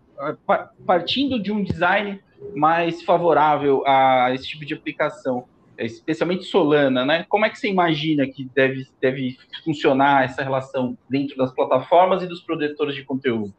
partindo 0.86 1.42
de 1.42 1.50
um 1.50 1.64
design 1.64 2.20
mais 2.54 3.02
favorável 3.02 3.82
a 3.84 4.30
esse 4.32 4.46
tipo 4.46 4.64
de 4.64 4.74
aplicação. 4.74 5.44
especialmente 5.76 6.44
Solana, 6.44 7.04
né? 7.04 7.26
Como 7.28 7.44
é 7.44 7.50
que 7.50 7.58
você 7.58 7.68
imagina 7.68 8.24
que 8.26 8.48
deve, 8.54 8.86
deve 9.00 9.36
funcionar 9.64 10.24
essa 10.24 10.42
relação 10.42 10.96
dentro 11.10 11.36
das 11.36 11.52
plataformas 11.52 12.22
e 12.22 12.26
dos 12.28 12.40
produtores 12.40 12.94
de 12.94 13.04
conteúdo? 13.04 13.52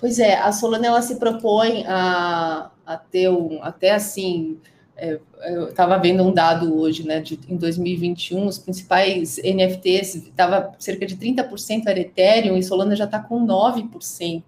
Pois 0.00 0.18
é, 0.18 0.34
a 0.34 0.50
Solana 0.50 0.88
ela 0.88 1.02
se 1.02 1.20
propõe 1.20 1.84
a, 1.86 2.70
a 2.84 2.96
ter 2.96 3.28
um, 3.28 3.62
até 3.62 3.92
assim, 3.92 4.58
é, 5.00 5.18
eu 5.54 5.70
estava 5.70 5.96
vendo 5.98 6.22
um 6.22 6.32
dado 6.32 6.78
hoje, 6.78 7.06
né, 7.06 7.20
de, 7.20 7.40
em 7.48 7.56
2021, 7.56 8.46
os 8.46 8.58
principais 8.58 9.38
NFTs, 9.38 10.14
estava 10.16 10.72
cerca 10.78 11.06
de 11.06 11.16
30% 11.16 11.84
era 11.86 11.98
Ethereum 11.98 12.56
e 12.56 12.62
Solana 12.62 12.94
já 12.94 13.04
está 13.04 13.18
com 13.18 13.46
9% 13.46 14.42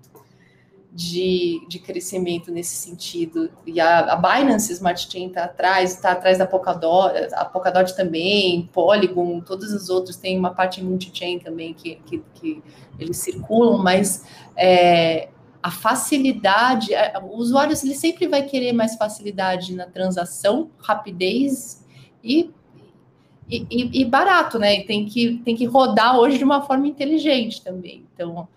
de, 0.95 1.67
de 1.69 1.79
crescimento 1.79 2.53
nesse 2.53 2.77
sentido. 2.77 3.51
E 3.67 3.81
a, 3.81 4.01
a 4.13 4.17
Binance 4.17 4.73
Smart 4.75 5.11
Chain 5.11 5.29
está 5.29 5.45
atrás, 5.45 5.95
está 5.95 6.13
atrás 6.13 6.37
da 6.37 6.47
Polkadot, 6.47 7.17
a 7.33 7.45
Polkadot 7.47 7.97
também, 7.97 8.69
Polygon, 8.73 9.41
todos 9.41 9.73
os 9.73 9.89
outros 9.89 10.17
têm 10.17 10.39
uma 10.39 10.51
parte 10.51 10.85
multi-chain 10.85 11.39
também 11.39 11.73
que, 11.73 11.97
que, 12.07 12.23
que, 12.35 12.63
eles 12.99 13.17
circulam, 13.17 13.79
mas 13.79 14.25
é, 14.55 15.31
a 15.63 15.71
facilidade, 15.71 16.93
é, 16.93 17.13
o 17.23 17.37
usuário 17.37 17.77
ele 17.83 17.95
sempre 17.95 18.27
vai 18.27 18.43
querer 18.43 18.73
mais 18.73 18.97
facilidade 18.97 19.75
na 19.75 19.87
transação, 19.87 20.71
rapidez 20.79 21.87
e, 22.23 22.51
e, 23.49 24.01
e, 24.01 24.05
barato, 24.05 24.59
né? 24.59 24.81
E 24.81 24.85
tem 24.85 25.07
que, 25.07 25.39
tem 25.45 25.55
que 25.55 25.65
rodar 25.67 26.19
hoje 26.19 26.39
de 26.39 26.45
uma 26.45 26.63
forma 26.63 26.89
inteligente 26.89 27.63
também. 27.63 28.05
Então, 28.13 28.49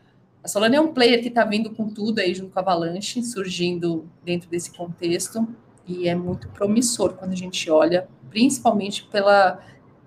a 0.43 0.47
Solana 0.47 0.77
é 0.77 0.81
um 0.81 0.93
player 0.93 1.21
que 1.21 1.27
está 1.27 1.43
vindo 1.43 1.69
com 1.71 1.89
tudo 1.89 2.19
aí 2.19 2.33
junto 2.33 2.51
com 2.51 2.59
a 2.59 2.61
Avalanche, 2.61 3.23
surgindo 3.23 4.09
dentro 4.23 4.49
desse 4.49 4.71
contexto, 4.71 5.47
e 5.87 6.07
é 6.07 6.15
muito 6.15 6.47
promissor 6.49 7.13
quando 7.13 7.33
a 7.33 7.35
gente 7.35 7.69
olha, 7.69 8.07
principalmente 8.29 9.03
pela, 9.11 9.59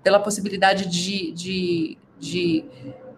pela 0.03 0.19
possibilidade 0.19 0.87
de, 0.87 1.31
de, 1.31 1.97
de, 2.19 2.65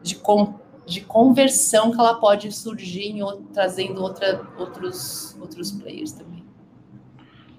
de, 0.02 0.16
com, 0.16 0.56
de 0.92 1.02
conversão 1.02 1.92
que 1.92 2.00
ela 2.00 2.16
pode 2.16 2.52
surgir 2.52 3.10
em, 3.10 3.22
trazendo 3.54 4.02
outra, 4.02 4.42
outros, 4.58 5.38
outros 5.40 5.72
players 5.72 6.12
também. 6.12 6.44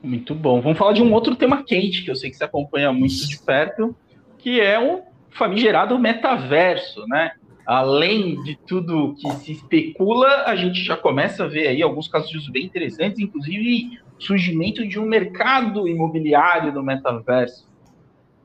Muito 0.02 0.34
bom. 0.34 0.60
Vamos 0.60 0.78
falar 0.78 0.92
de 0.92 1.02
um 1.02 1.12
outro 1.12 1.34
tema 1.36 1.62
quente 1.62 2.04
que 2.04 2.10
eu 2.10 2.16
sei 2.16 2.30
que 2.30 2.36
você 2.36 2.44
acompanha 2.44 2.92
muito 2.92 3.26
de 3.26 3.38
perto, 3.38 3.94
que 4.38 4.60
é 4.60 4.78
o 4.78 5.02
famigerado 5.30 5.98
metaverso, 5.98 7.06
né? 7.06 7.32
além 7.64 8.42
de 8.42 8.56
tudo 8.66 9.14
que 9.14 9.30
se 9.36 9.52
especula, 9.52 10.44
a 10.46 10.56
gente 10.56 10.82
já 10.82 10.96
começa 10.96 11.44
a 11.44 11.48
ver 11.48 11.68
aí 11.68 11.82
alguns 11.82 12.08
casos 12.08 12.48
bem 12.48 12.64
interessantes, 12.64 13.18
inclusive 13.18 13.98
surgimento 14.18 14.86
de 14.86 14.98
um 14.98 15.06
mercado 15.06 15.86
imobiliário 15.88 16.72
no 16.72 16.82
metaverso. 16.82 17.71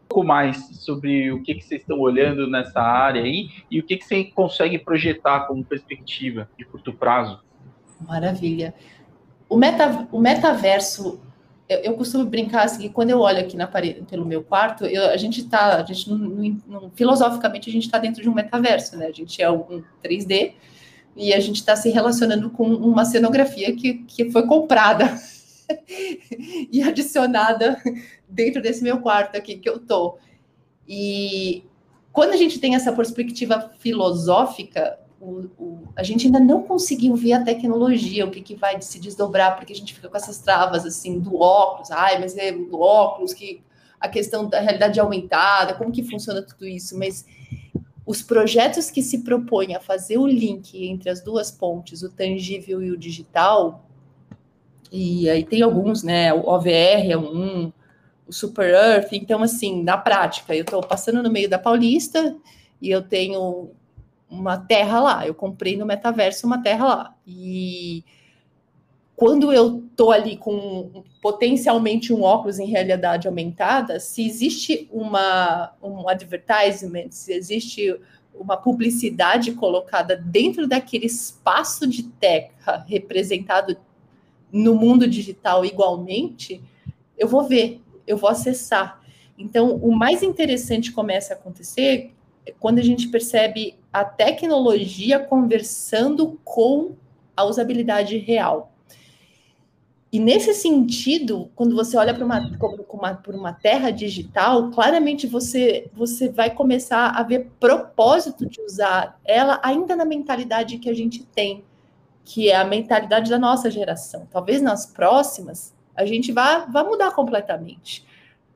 Pouco 0.08 0.26
mais 0.26 0.58
sobre 0.80 1.32
o 1.32 1.44
que, 1.44 1.56
que 1.56 1.64
vocês 1.64 1.82
estão 1.82 2.00
olhando 2.00 2.50
nessa 2.50 2.82
área 2.82 3.22
aí 3.22 3.50
e 3.70 3.80
o 3.80 3.84
que, 3.84 3.98
que 3.98 4.06
você 4.06 4.24
consegue 4.26 4.80
projetar 4.80 5.42
como 5.42 5.64
perspectiva 5.64 6.50
de 6.58 6.66
curto 6.66 6.94
prazo. 6.94 7.40
Maravilha. 8.00 8.74
O, 9.50 9.58
meta, 9.58 10.08
o 10.12 10.20
metaverso 10.20 11.20
eu, 11.70 11.80
eu, 11.80 11.94
costumo 11.96 12.26
brincar 12.26 12.64
assim, 12.64 12.84
que 12.84 12.90
quando 12.90 13.10
eu 13.10 13.20
olho 13.20 13.40
aqui 13.40 13.58
na 13.58 13.68
parede, 13.68 14.02
pelo 14.04 14.26
meu 14.26 14.42
quarto, 14.42 14.86
eu, 14.86 15.10
a 15.10 15.18
gente 15.18 15.42
está, 15.42 15.82
a 15.82 15.84
gente 15.84 16.10
filosoficamente 16.96 17.70
a 17.70 17.74
gente 17.74 17.86
está 17.86 17.98
dentro 17.98 18.22
de 18.22 18.30
um 18.30 18.34
metaverso, 18.34 18.96
né? 18.96 19.08
A 19.08 19.12
gente 19.12 19.42
é 19.42 19.52
um 19.52 19.84
3D 20.04 20.54
e 21.16 21.34
a 21.34 21.40
gente 21.40 21.58
está 21.58 21.76
se 21.76 21.90
relacionando 21.90 22.50
com 22.50 22.64
uma 22.64 23.04
cenografia 23.04 23.76
que, 23.76 23.96
que 24.06 24.32
foi 24.32 24.46
comprada 24.48 25.14
e 26.72 26.82
adicionada 26.82 27.78
dentro 28.28 28.62
desse 28.62 28.84
meu 28.84 29.00
quarto 29.00 29.38
aqui 29.38 29.58
que 29.58 29.70
eu 29.70 29.80
tô. 29.80 30.18
E 30.88 31.64
quando 32.12 32.32
a 32.32 32.38
gente 32.38 32.60
tem 32.60 32.76
essa 32.76 32.92
perspectiva 32.92 33.72
filosófica, 33.80 35.00
o, 35.20 35.50
o, 35.58 35.84
a 35.96 36.04
gente 36.04 36.28
ainda 36.28 36.40
não 36.40 36.64
conseguiu 36.64 37.16
ver 37.16 37.34
a 37.34 37.44
tecnologia, 37.44 38.26
o 38.26 38.32
que, 38.32 38.42
que 38.42 38.56
vai 38.56 38.82
se 38.82 39.00
desdobrar, 39.00 39.56
porque 39.56 39.74
a 39.74 39.76
gente 39.76 39.94
fica 39.94 40.08
com 40.10 40.18
essas 40.18 40.40
travas 40.40 40.86
assim 40.86 41.20
do 41.20 41.38
óculos, 41.38 41.92
ai, 41.92 42.20
mas 42.20 42.38
é 42.38 42.52
do 42.52 42.80
óculos, 42.80 43.34
que 43.34 43.62
a 44.00 44.08
questão 44.08 44.48
da 44.48 44.60
realidade 44.60 45.00
aumentada, 45.00 45.74
como 45.74 45.92
que 45.92 46.04
funciona 46.04 46.42
tudo 46.42 46.68
isso, 46.68 46.98
mas 46.98 47.26
os 48.06 48.22
projetos 48.22 48.90
que 48.90 49.02
se 49.02 49.24
propõem 49.24 49.76
a 49.76 49.80
fazer 49.80 50.18
o 50.18 50.28
link 50.28 50.88
entre 50.88 51.10
as 51.10 51.22
duas 51.22 51.52
pontes, 51.52 52.04
o 52.04 52.10
tangível 52.10 52.82
e 52.82 52.92
o 52.92 52.98
digital, 52.98 53.86
e 54.92 55.30
aí 55.30 55.44
tem 55.44 55.62
alguns, 55.62 56.04
né? 56.04 56.34
O 56.34 56.48
OVR 56.48 57.12
é 57.12 57.18
um, 57.18 57.74
o 58.28 58.34
Super 58.34 58.74
Earth, 58.74 59.14
então 59.14 59.42
assim, 59.42 59.84
na 59.84 59.98
prática, 59.98 60.56
eu 60.56 60.62
estou 60.62 60.82
passando 60.82 61.24
no 61.24 61.32
meio 61.32 61.50
da 61.50 61.58
Paulista 61.58 62.36
e 62.82 62.90
eu 62.90 63.02
tenho 63.02 63.72
uma 64.30 64.58
terra 64.58 65.00
lá. 65.00 65.28
Eu 65.28 65.34
comprei 65.34 65.78
no 65.78 65.86
metaverso 65.86 66.46
uma 66.46 66.62
terra 66.62 66.86
lá. 66.86 67.16
E 67.26 68.04
quando 69.16 69.52
eu 69.52 69.84
tô 69.96 70.12
ali 70.12 70.38
com 70.38 71.04
potencialmente 71.22 72.14
um 72.14 72.22
óculos 72.22 72.60
em 72.60 72.68
realidade 72.68 73.28
aumentada, 73.28 74.00
se 74.00 74.26
existe 74.26 74.88
uma 74.92 75.74
um 75.82 76.08
advertisement, 76.08 77.10
se 77.12 77.34
existe 77.34 78.00
uma 78.36 78.58
publicidade 78.58 79.54
colocada 79.54 80.16
dentro 80.16 80.68
daquele 80.68 81.08
espaço 81.08 81.88
de 81.88 82.04
terra 82.04 82.86
representado 82.88 83.76
no 84.52 84.76
mundo 84.76 85.08
digital 85.08 85.66
igualmente, 85.66 86.62
eu 87.18 87.28
vou 87.28 87.44
ver, 87.44 87.82
eu 88.08 88.18
vou 88.18 88.30
acessar. 88.30 89.02
Então, 89.38 89.76
o 89.76 89.96
mais 89.96 90.24
interessante 90.24 90.92
começa 90.92 91.34
a 91.34 91.38
acontecer 91.38 92.12
quando 92.60 92.80
a 92.80 92.84
gente 92.84 93.10
percebe 93.10 93.76
a 93.92 94.04
tecnologia 94.04 95.20
conversando 95.20 96.40
com 96.44 96.96
a 97.36 97.44
usabilidade 97.44 98.18
real. 98.18 98.72
E 100.12 100.20
nesse 100.20 100.54
sentido, 100.54 101.52
quando 101.54 101.76
você 101.76 101.98
olha 101.98 102.14
para 102.14 102.24
uma, 102.24 102.40
uma, 102.90 103.24
uma 103.28 103.54
terra 103.54 103.92
digital, 103.92 104.72
claramente 104.72 105.28
você, 105.28 105.90
você 105.94 106.30
vai 106.30 106.50
começar 106.50 107.10
a 107.10 107.22
ver 107.24 107.52
propósito 107.60 108.46
de 108.48 108.62
usar 108.62 109.20
ela 109.26 109.60
ainda 109.62 109.96
na 109.96 110.06
mentalidade 110.06 110.78
que 110.78 110.90
a 110.90 110.94
gente 110.94 111.24
tem, 111.26 111.64
que 112.24 112.50
é 112.50 112.56
a 112.56 112.64
mentalidade 112.64 113.30
da 113.30 113.38
nossa 113.38 113.70
geração. 113.70 114.26
Talvez 114.32 114.62
nas 114.62 114.86
próximas 114.86 115.76
a 115.98 116.06
gente 116.06 116.32
vá, 116.32 116.66
vá 116.66 116.84
mudar 116.84 117.12
completamente. 117.12 118.06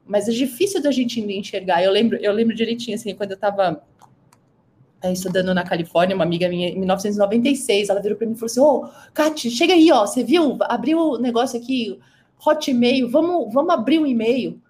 Mas 0.06 0.28
é 0.28 0.32
difícil 0.32 0.82
da 0.82 0.92
gente 0.92 1.20
enxergar. 1.20 1.84
Eu 1.84 1.92
lembro, 1.92 2.18
eu 2.18 2.32
lembro 2.32 2.56
direitinho, 2.56 2.96
assim, 2.96 3.16
quando 3.16 3.32
eu 3.32 3.36
estava 3.36 3.84
é, 5.02 5.12
estudando 5.12 5.54
na 5.54 5.64
Califórnia, 5.64 6.16
uma 6.16 6.24
amiga 6.26 6.48
minha, 6.48 6.70
em 6.70 6.78
1996, 6.78 7.90
ela 7.90 8.02
virou 8.02 8.18
para 8.18 8.28
mim 8.28 8.34
e 8.34 8.36
falou 8.36 8.46
assim: 8.46 8.60
Ô, 8.60 8.86
oh, 8.86 9.12
Kati, 9.14 9.50
chega 9.50 9.74
aí, 9.74 9.92
ó, 9.92 10.06
você 10.06 10.24
viu? 10.24 10.58
Abriu 10.62 11.00
o 11.00 11.18
negócio 11.18 11.60
aqui, 11.60 12.00
Hotmail, 12.46 13.10
vamos, 13.10 13.54
vamos 13.54 13.74
abrir 13.74 14.00
um 14.00 14.06
e-mail. 14.06 14.62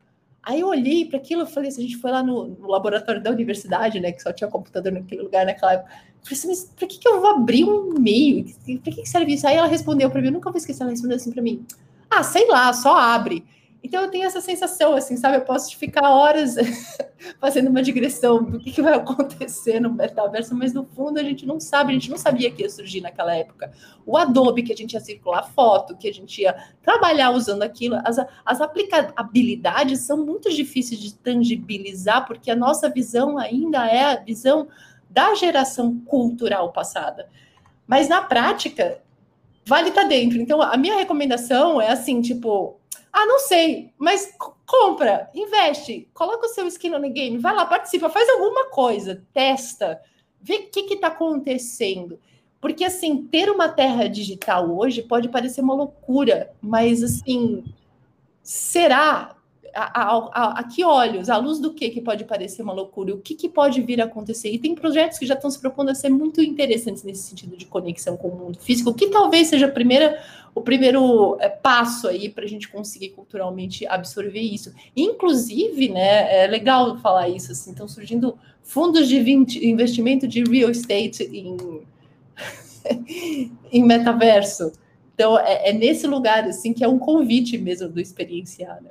Aí 0.44 0.62
eu 0.62 0.68
olhei 0.68 1.06
para 1.06 1.18
aquilo 1.18 1.44
e 1.44 1.48
falei 1.48 1.70
assim: 1.70 1.82
a 1.82 1.84
gente 1.84 1.98
foi 1.98 2.12
lá 2.12 2.24
no, 2.24 2.48
no, 2.48 2.68
laboratório 2.68 3.22
da 3.22 3.30
universidade, 3.30 4.00
né, 4.00 4.12
que 4.12 4.22
só 4.24 4.34
tinha 4.34 4.50
computador 4.50 4.92
naquele 4.92 5.22
lugar 5.22 5.46
naquela 5.46 5.74
época. 5.74 5.92
Eu 5.92 6.24
falei 6.24 6.38
assim: 6.38 6.48
mas 6.48 6.64
para 6.76 6.88
que, 6.88 6.98
que 6.98 7.08
eu 7.08 7.22
vou 7.22 7.30
abrir 7.30 7.64
um 7.64 7.96
e-mail? 7.96 8.46
Para 8.82 8.94
que, 8.94 9.02
que 9.02 9.10
serve 9.10 9.34
isso? 9.34 9.46
Aí 9.48 9.56
ela 9.56 9.68
respondeu 9.68 10.10
para 10.10 10.20
mim, 10.22 10.28
eu 10.28 10.34
nunca 10.34 10.50
vou 10.50 10.58
esquecer, 10.58 10.82
ela 10.82 10.92
respondeu 10.92 11.18
assim 11.18 11.32
para 11.32 11.44
mim: 11.44 11.66
ah, 12.12 12.24
sei 12.24 12.48
lá, 12.48 12.74
só 12.74 12.98
abre. 12.98 13.46
Então 13.84 14.04
eu 14.04 14.12
tenho 14.12 14.26
essa 14.26 14.40
sensação, 14.42 14.94
assim, 14.94 15.18
sabe? 15.18 15.38
Eu 15.38 15.42
posso 15.42 15.76
ficar 15.76 16.08
horas 16.12 16.56
fazendo 17.42 17.70
uma 17.70 17.82
digressão 17.82 18.44
do 18.44 18.60
que, 18.60 18.72
que, 18.72 18.82
vai 18.82 18.94
acontecer 18.94 19.80
no 19.80 19.92
metaverso, 19.92 20.54
mas 20.54 20.72
no 20.72 20.86
fundo 20.86 21.20
a 21.20 21.24
gente 21.24 21.48
não 21.48 21.60
sabe, 21.60 21.90
a 21.90 21.94
gente 21.94 22.10
não 22.10 22.18
sabia 22.18 22.52
que 22.52 22.62
ia 22.62 22.70
surgir 22.70 23.02
naquela 23.02 23.36
época. 23.36 23.72
O 24.06 24.16
Adobe, 24.18 24.62
que 24.62 24.72
a 24.72 24.76
gente 24.76 24.94
ia 24.94 25.00
circular 25.00 25.44
foto, 25.44 25.98
que 25.98 26.08
a 26.08 26.14
gente 26.14 26.42
ia 26.42 26.56
trabalhar 26.84 27.32
usando 27.32 27.64
aquilo, 27.64 27.98
as, 28.06 28.18
as 28.46 28.62
aplicabilidades 28.62 30.02
são 30.02 30.24
muito 30.24 30.54
difíceis 30.54 31.00
de 31.00 31.16
tangibilizar, 31.16 32.28
porque 32.28 32.52
a 32.52 32.56
nossa 32.56 32.88
visão 32.88 33.40
ainda 33.40 33.88
é 33.88 34.04
a 34.04 34.16
visão 34.18 34.68
da 35.10 35.34
geração 35.34 36.00
cultural 36.06 36.72
passada. 36.72 37.28
Mas 37.88 38.08
na 38.08 38.22
prática, 38.22 39.02
vale 39.66 39.90
estar 39.90 40.04
tá 40.04 40.08
dentro. 40.08 40.40
Então, 40.40 40.62
a 40.62 40.78
minha 40.78 40.96
recomendação 40.96 41.82
é 41.82 41.90
assim, 41.90 42.22
tipo, 42.22 42.80
ah, 43.12 43.26
não 43.26 43.40
sei, 43.40 43.92
mas 43.98 44.34
compra, 44.66 45.30
investe, 45.36 46.08
coloca 46.14 46.46
o 46.46 46.50
seu 46.50 46.66
skin 46.68 46.92
no 46.92 47.10
game, 47.10 47.38
vai 47.38 47.54
lá, 47.54 47.66
participa, 47.66 48.10
faz 48.10 48.30
alguma 48.30 48.70
coisa, 48.70 49.22
testa, 49.34 50.02
vê 50.42 50.56
o 50.56 50.70
que 50.70 50.94
está 50.94 51.08
acontecendo. 51.08 52.20
Porque, 52.62 52.86
assim, 52.86 53.24
ter 53.24 53.50
uma 53.50 53.68
terra 53.68 54.08
digital 54.08 54.70
hoje 54.70 55.02
pode 55.02 55.28
parecer 55.30 55.62
uma 55.62 55.74
loucura, 55.74 56.54
mas, 56.62 57.02
assim, 57.02 57.64
será? 58.44 59.36
A, 59.74 60.02
a, 60.02 60.60
a, 60.60 60.64
que 60.64 60.84
olhos? 60.84 61.30
À 61.30 61.38
luz 61.38 61.60
do 61.60 61.74
que 61.74 61.90
que 61.90 62.02
pode 62.02 62.26
parecer 62.26 62.62
uma 62.62 62.74
loucura? 62.74 63.14
O 63.14 63.20
que, 63.20 63.36
que 63.36 63.50
pode 63.50 63.82
vir 63.82 64.02
a 64.02 64.06
acontecer? 64.06 64.52
E 64.52 64.60
tem 64.60 64.76
projetos 64.76 65.18
que 65.18 65.26
já 65.26 65.34
estão 65.34 65.50
se 65.50 65.60
propondo 65.60 65.90
a 65.90 65.96
ser 65.96 66.10
muito 66.10 66.42
interessantes 66.42 67.04
nesse 67.04 67.24
sentido 67.24 67.56
de 67.56 67.66
conexão 67.66 68.18
com 68.18 68.28
o 68.28 68.36
mundo 68.36 68.60
físico, 68.60 68.94
que 68.94 69.08
talvez 69.08 69.48
seja 69.48 69.68
a 69.68 69.72
primeira 69.72 70.22
o 70.54 70.62
primeiro 70.62 71.38
é, 71.40 71.48
passo 71.48 72.08
aí 72.08 72.28
para 72.30 72.44
a 72.44 72.48
gente 72.48 72.68
conseguir 72.68 73.10
culturalmente 73.10 73.86
absorver 73.88 74.42
isso. 74.42 74.74
Inclusive, 74.96 75.90
né, 75.90 76.44
é 76.44 76.48
legal 76.48 76.98
falar 76.98 77.30
isso, 77.30 77.54
assim, 77.54 77.72
estão 77.72 77.88
surgindo 77.88 78.38
fundos 78.62 79.08
de 79.08 79.18
investimento 79.18 80.28
de 80.28 80.44
real 80.44 80.70
estate 80.70 81.24
em, 81.24 81.82
em 83.72 83.84
metaverso. 83.84 84.74
Então, 85.14 85.38
é, 85.40 85.70
é, 85.70 85.74
nesse 85.74 86.08
lugar, 86.08 86.44
assim, 86.46 86.74
que 86.74 86.84
é 86.84 86.88
um 86.88 87.00
convite 87.00 87.58
mesmo 87.58 87.88
do 87.88 88.00
experienciar, 88.00 88.82
né? 88.82 88.90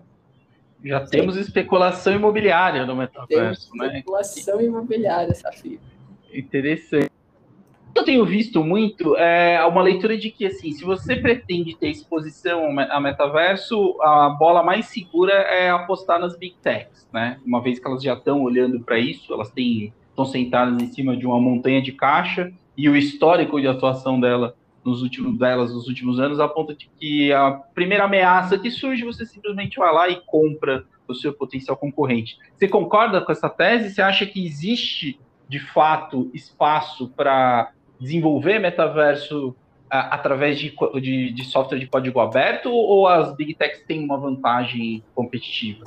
Já 0.84 1.04
Sim. 1.04 1.10
temos 1.10 1.36
especulação 1.36 2.14
imobiliária 2.14 2.86
no 2.86 2.96
metaverso, 2.96 3.70
temos 3.70 3.70
né? 3.74 3.86
Especulação 3.98 4.60
imobiliária, 4.60 5.34
Safira. 5.34 5.80
Interessante. 6.32 7.10
Eu 7.94 8.04
tenho 8.04 8.24
visto 8.24 8.62
muito 8.62 9.16
é, 9.16 9.62
uma 9.66 9.82
leitura 9.82 10.16
de 10.16 10.30
que, 10.30 10.46
assim, 10.46 10.72
se 10.72 10.84
você 10.84 11.16
pretende 11.16 11.76
ter 11.76 11.88
exposição 11.88 12.78
a 12.78 13.00
metaverso, 13.00 14.00
a 14.00 14.30
bola 14.30 14.62
mais 14.62 14.86
segura 14.86 15.32
é 15.32 15.70
apostar 15.70 16.20
nas 16.20 16.38
big 16.38 16.54
techs, 16.62 17.08
né? 17.12 17.38
Uma 17.44 17.60
vez 17.60 17.78
que 17.78 17.86
elas 17.86 18.02
já 18.02 18.14
estão 18.14 18.42
olhando 18.42 18.80
para 18.80 18.98
isso, 18.98 19.32
elas 19.34 19.50
têm, 19.50 19.92
estão 20.08 20.24
sentadas 20.24 20.80
em 20.80 20.86
cima 20.86 21.16
de 21.16 21.26
uma 21.26 21.40
montanha 21.40 21.82
de 21.82 21.92
caixa 21.92 22.52
e 22.76 22.88
o 22.88 22.96
histórico 22.96 23.60
de 23.60 23.66
atuação 23.66 24.20
dela 24.20 24.54
nos 24.84 25.02
últimos 25.02 25.38
delas 25.38 25.72
nos 25.72 25.86
últimos 25.86 26.18
anos 26.18 26.40
aponta 26.40 26.74
de 26.74 26.88
que 26.98 27.32
a 27.32 27.52
primeira 27.74 28.04
ameaça 28.04 28.58
que 28.58 28.70
surge 28.70 29.04
você 29.04 29.26
simplesmente 29.26 29.78
vai 29.78 29.92
lá 29.92 30.08
e 30.08 30.20
compra 30.26 30.84
o 31.06 31.14
seu 31.14 31.32
potencial 31.32 31.76
concorrente. 31.76 32.38
Você 32.54 32.68
concorda 32.68 33.20
com 33.20 33.32
essa 33.32 33.48
tese? 33.48 33.90
Você 33.90 34.00
acha 34.00 34.24
que 34.24 34.44
existe 34.44 35.18
de 35.48 35.58
fato 35.58 36.30
espaço 36.32 37.08
para 37.08 37.72
desenvolver 37.98 38.58
metaverso 38.58 39.54
através 39.90 40.56
de, 40.56 40.72
de, 41.00 41.32
de, 41.32 41.44
software 41.44 41.80
de 41.80 41.86
código 41.88 42.20
aberto 42.20 42.70
ou 42.70 43.08
as 43.08 43.34
big 43.34 43.54
techs 43.54 43.82
têm 43.86 44.04
uma 44.04 44.16
vantagem 44.16 45.02
competitiva? 45.16 45.84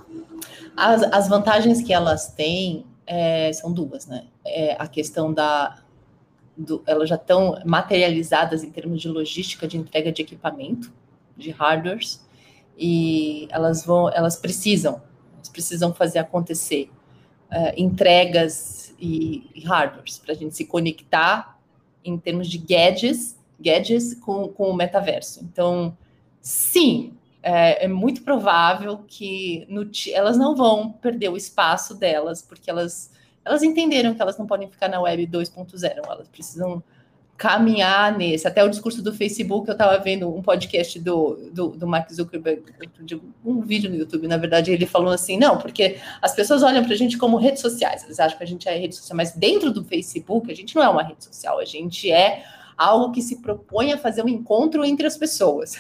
As, 0.76 1.04
as 1.04 1.30
vantagens 1.30 1.82
que 1.82 1.94
elas 1.94 2.34
têm 2.34 2.86
é, 3.08 3.52
são 3.54 3.72
duas, 3.72 4.06
né? 4.06 4.26
É 4.46 4.76
a 4.78 4.88
questão 4.88 5.34
da 5.34 5.83
do, 6.56 6.84
elas 6.86 7.10
já 7.10 7.16
estão 7.16 7.60
materializadas 7.66 8.64
em 8.64 8.70
termos 8.70 9.02
de 9.02 9.08
logística 9.08 9.68
de 9.68 9.78
entrega 9.78 10.12
de 10.12 10.22
equipamento, 10.22 10.92
de 11.36 11.52
hardwares, 11.52 12.24
e 12.78 13.48
elas 13.52 13.86
vão, 13.86 14.10
elas 14.10 14.36
precisam, 14.36 15.02
elas 15.36 15.50
precisam 15.50 15.94
fazer 15.94 16.20
acontecer 16.20 16.90
uh, 17.52 17.74
entregas 17.78 18.94
e, 19.00 19.50
e 19.54 19.62
hardwares 19.62 20.18
para 20.18 20.34
a 20.34 20.36
gente 20.36 20.56
se 20.56 20.66
conectar 20.66 21.60
em 22.04 22.18
termos 22.18 22.48
de 22.48 22.58
gadgets, 22.58 23.38
gadgets 23.60 24.14
com, 24.16 24.48
com 24.50 24.70
o 24.70 24.76
metaverso. 24.76 25.40
Então, 25.44 25.96
sim, 26.42 27.14
é, 27.42 27.86
é 27.86 27.88
muito 27.88 28.24
provável 28.24 29.04
que 29.08 29.66
no, 29.70 29.90
elas 30.12 30.38
não 30.38 30.56
vão 30.56 30.92
perder 30.92 31.30
o 31.30 31.38
espaço 31.38 31.96
delas, 31.96 32.42
porque 32.42 32.70
elas 32.70 33.12
elas 33.46 33.64
entenderam 33.64 34.14
que 34.14 34.22
elas 34.22 34.38
não 34.38 34.48
podem 34.48 34.70
ficar 34.70 34.88
na 34.88 35.02
web 35.02 35.28
2.0, 35.28 36.02
elas 36.06 36.28
precisam 36.28 36.84
caminhar 37.38 38.16
nesse. 38.18 38.48
Até 38.48 38.64
o 38.64 38.70
discurso 38.70 39.02
do 39.02 39.14
Facebook, 39.14 39.68
eu 39.68 39.74
estava 39.74 39.98
vendo 39.98 40.34
um 40.34 40.42
podcast 40.42 41.00
do, 41.00 41.50
do, 41.52 41.70
do 41.70 41.88
Mark 41.88 42.10
Zuckerberg, 42.12 42.64
um 43.44 43.62
vídeo 43.62 43.90
no 43.90 43.98
YouTube, 43.98 44.28
na 44.28 44.38
verdade, 44.38 44.72
ele 44.72 44.86
falou 44.86 45.12
assim, 45.12 45.38
não, 45.38 45.58
porque 45.58 45.98
as 46.22 46.34
pessoas 46.34 46.64
olham 46.64 46.84
para 46.84 46.94
a 46.94 46.98
gente 46.98 47.18
como 47.18 47.38
redes 47.38 47.62
sociais, 47.62 48.04
eles 48.04 48.20
acham 48.20 48.38
que 48.38 48.44
a 48.44 48.48
gente 48.48 48.70
é 48.70 48.78
rede 48.78 48.96
social, 48.96 49.18
mas 49.18 49.32
dentro 49.34 49.72
do 49.72 49.84
Facebook, 49.84 50.52
a 50.52 50.56
gente 50.56 50.76
não 50.76 50.84
é 50.84 50.90
uma 50.90 51.04
rede 51.04 51.26
social, 51.26 51.60
a 51.60 51.66
gente 51.66 52.12
é 52.12 52.44
algo 52.78 53.12
que 53.12 53.22
se 53.22 53.42
propõe 53.42 53.92
a 53.92 53.98
fazer 53.98 54.24
um 54.24 54.30
encontro 54.30 54.86
entre 54.86 55.06
as 55.06 55.18
pessoas. 55.18 55.76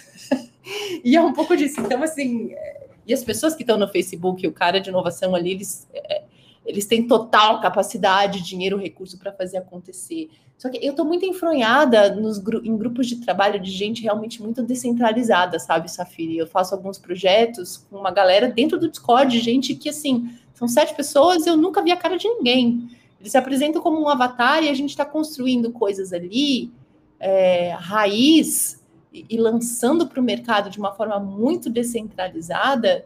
e 1.04 1.15
é 1.15 1.21
um 1.21 1.34
pouco 1.34 1.56
disso. 1.56 1.80
Então, 1.82 2.04
assim, 2.04 2.54
é, 2.54 2.88
e 3.08 3.13
as 3.13 3.23
pessoas 3.23 3.56
que 3.56 3.63
estão 3.63 3.78
no 3.78 3.88
Facebook, 3.88 4.45
o 4.45 4.52
cara 4.52 4.80
de 4.80 4.89
inovação 4.89 5.34
ali, 5.36 5.52
eles... 5.52 5.88
É, 5.93 6.23
eles 6.65 6.86
têm 6.86 7.08
total 7.08 7.60
capacidade, 7.60 8.41
dinheiro, 8.41 8.78
recurso 8.78 9.17
para 9.17 9.32
fazer 9.32 9.58
acontecer. 9.58 10.30
Só 10.58 10.69
que 10.69 10.78
eu 10.78 10.91
estou 10.91 11.06
muito 11.06 11.26
enfronhada 11.26 12.15
nos, 12.15 12.38
em 12.63 12.78
grupos 12.78 13.08
de 13.08 13.17
trabalho 13.17 13.60
de 13.60 13.69
gente 13.69 14.02
realmente 14.02 14.41
muito 14.41 14.63
descentralizada, 14.63 15.60
sabe, 15.60 15.91
Safiri? 15.91 16.38
Eu 16.38 16.47
faço 16.47 16.73
alguns 16.73 16.97
projetos 16.97 17.86
com 17.89 17.97
uma 17.97 18.12
galera 18.12 18.47
dentro 18.47 18.80
do 18.80 18.89
Discord, 18.89 19.38
gente 19.39 19.76
que, 19.76 19.89
assim, 19.89 20.30
são 20.54 20.67
sete 20.67 20.95
pessoas, 20.95 21.45
eu 21.45 21.58
nunca 21.58 21.82
vi 21.82 21.91
a 21.91 21.97
cara 21.97 22.17
de 22.17 22.28
ninguém. 22.30 22.89
Eles 23.19 23.32
se 23.32 23.38
apresentam 23.38 23.82
como 23.82 24.02
um 24.02 24.08
avatar 24.08 24.63
e 24.63 24.69
a 24.69 24.73
gente 24.73 24.91
está 24.91 25.04
construindo 25.04 25.71
coisas 25.71 26.13
ali, 26.13 26.71
é, 27.19 27.71
raiz, 27.71 28.82
e, 29.13 29.26
e 29.30 29.38
lançando 29.38 30.08
para 30.08 30.19
o 30.19 30.23
mercado 30.23 30.69
de 30.69 30.80
uma 30.80 30.93
forma 30.93 31.19
muito 31.19 31.69
descentralizada 31.69 33.06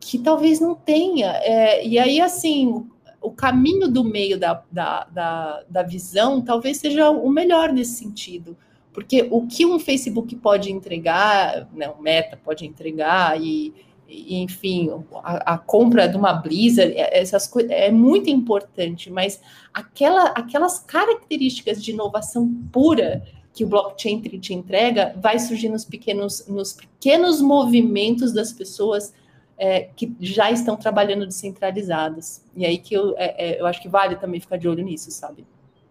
que 0.00 0.18
talvez 0.18 0.60
não 0.60 0.74
tenha. 0.74 1.32
É, 1.42 1.86
e 1.86 1.98
aí, 1.98 2.20
assim, 2.20 2.86
o 3.20 3.30
caminho 3.30 3.88
do 3.88 4.04
meio 4.04 4.38
da, 4.38 4.62
da, 4.70 5.04
da, 5.04 5.62
da, 5.68 5.82
visão 5.82 6.40
talvez 6.40 6.76
seja 6.78 7.10
o 7.10 7.28
melhor 7.28 7.72
nesse 7.72 7.94
sentido. 7.94 8.56
Porque 8.92 9.26
o 9.30 9.46
que 9.46 9.66
um 9.66 9.78
Facebook 9.78 10.34
pode 10.36 10.72
entregar, 10.72 11.68
né, 11.74 11.88
o 11.88 12.00
Meta 12.00 12.38
pode 12.42 12.64
entregar, 12.64 13.38
e, 13.40 13.74
e 14.08 14.36
enfim, 14.38 14.90
a, 15.22 15.54
a, 15.54 15.58
compra 15.58 16.08
de 16.08 16.16
uma 16.16 16.32
Blizzard, 16.32 16.94
é, 16.94 17.18
essas 17.18 17.46
coisas 17.46 17.70
é 17.70 17.90
muito 17.90 18.30
importante, 18.30 19.10
mas 19.10 19.40
aquela, 19.74 20.28
aquelas 20.28 20.78
características 20.78 21.82
de 21.82 21.90
inovação 21.90 22.48
pura 22.72 23.22
que 23.52 23.64
o 23.64 23.66
blockchain 23.66 24.20
te 24.20 24.54
entrega 24.54 25.14
vai 25.16 25.38
surgir 25.38 25.68
nos 25.68 25.84
pequenos, 25.84 26.46
nos 26.46 26.74
pequenos 26.74 27.40
movimentos 27.40 28.32
das 28.32 28.52
pessoas 28.52 29.12
é, 29.58 29.88
que 29.96 30.14
já 30.20 30.50
estão 30.50 30.76
trabalhando 30.76 31.26
descentralizadas. 31.26 32.44
E 32.54 32.64
aí 32.64 32.78
que 32.78 32.94
eu, 32.94 33.14
é, 33.16 33.52
é, 33.52 33.60
eu 33.60 33.66
acho 33.66 33.80
que 33.80 33.88
vale 33.88 34.16
também 34.16 34.40
ficar 34.40 34.56
de 34.56 34.68
olho 34.68 34.84
nisso, 34.84 35.10
sabe? 35.10 35.44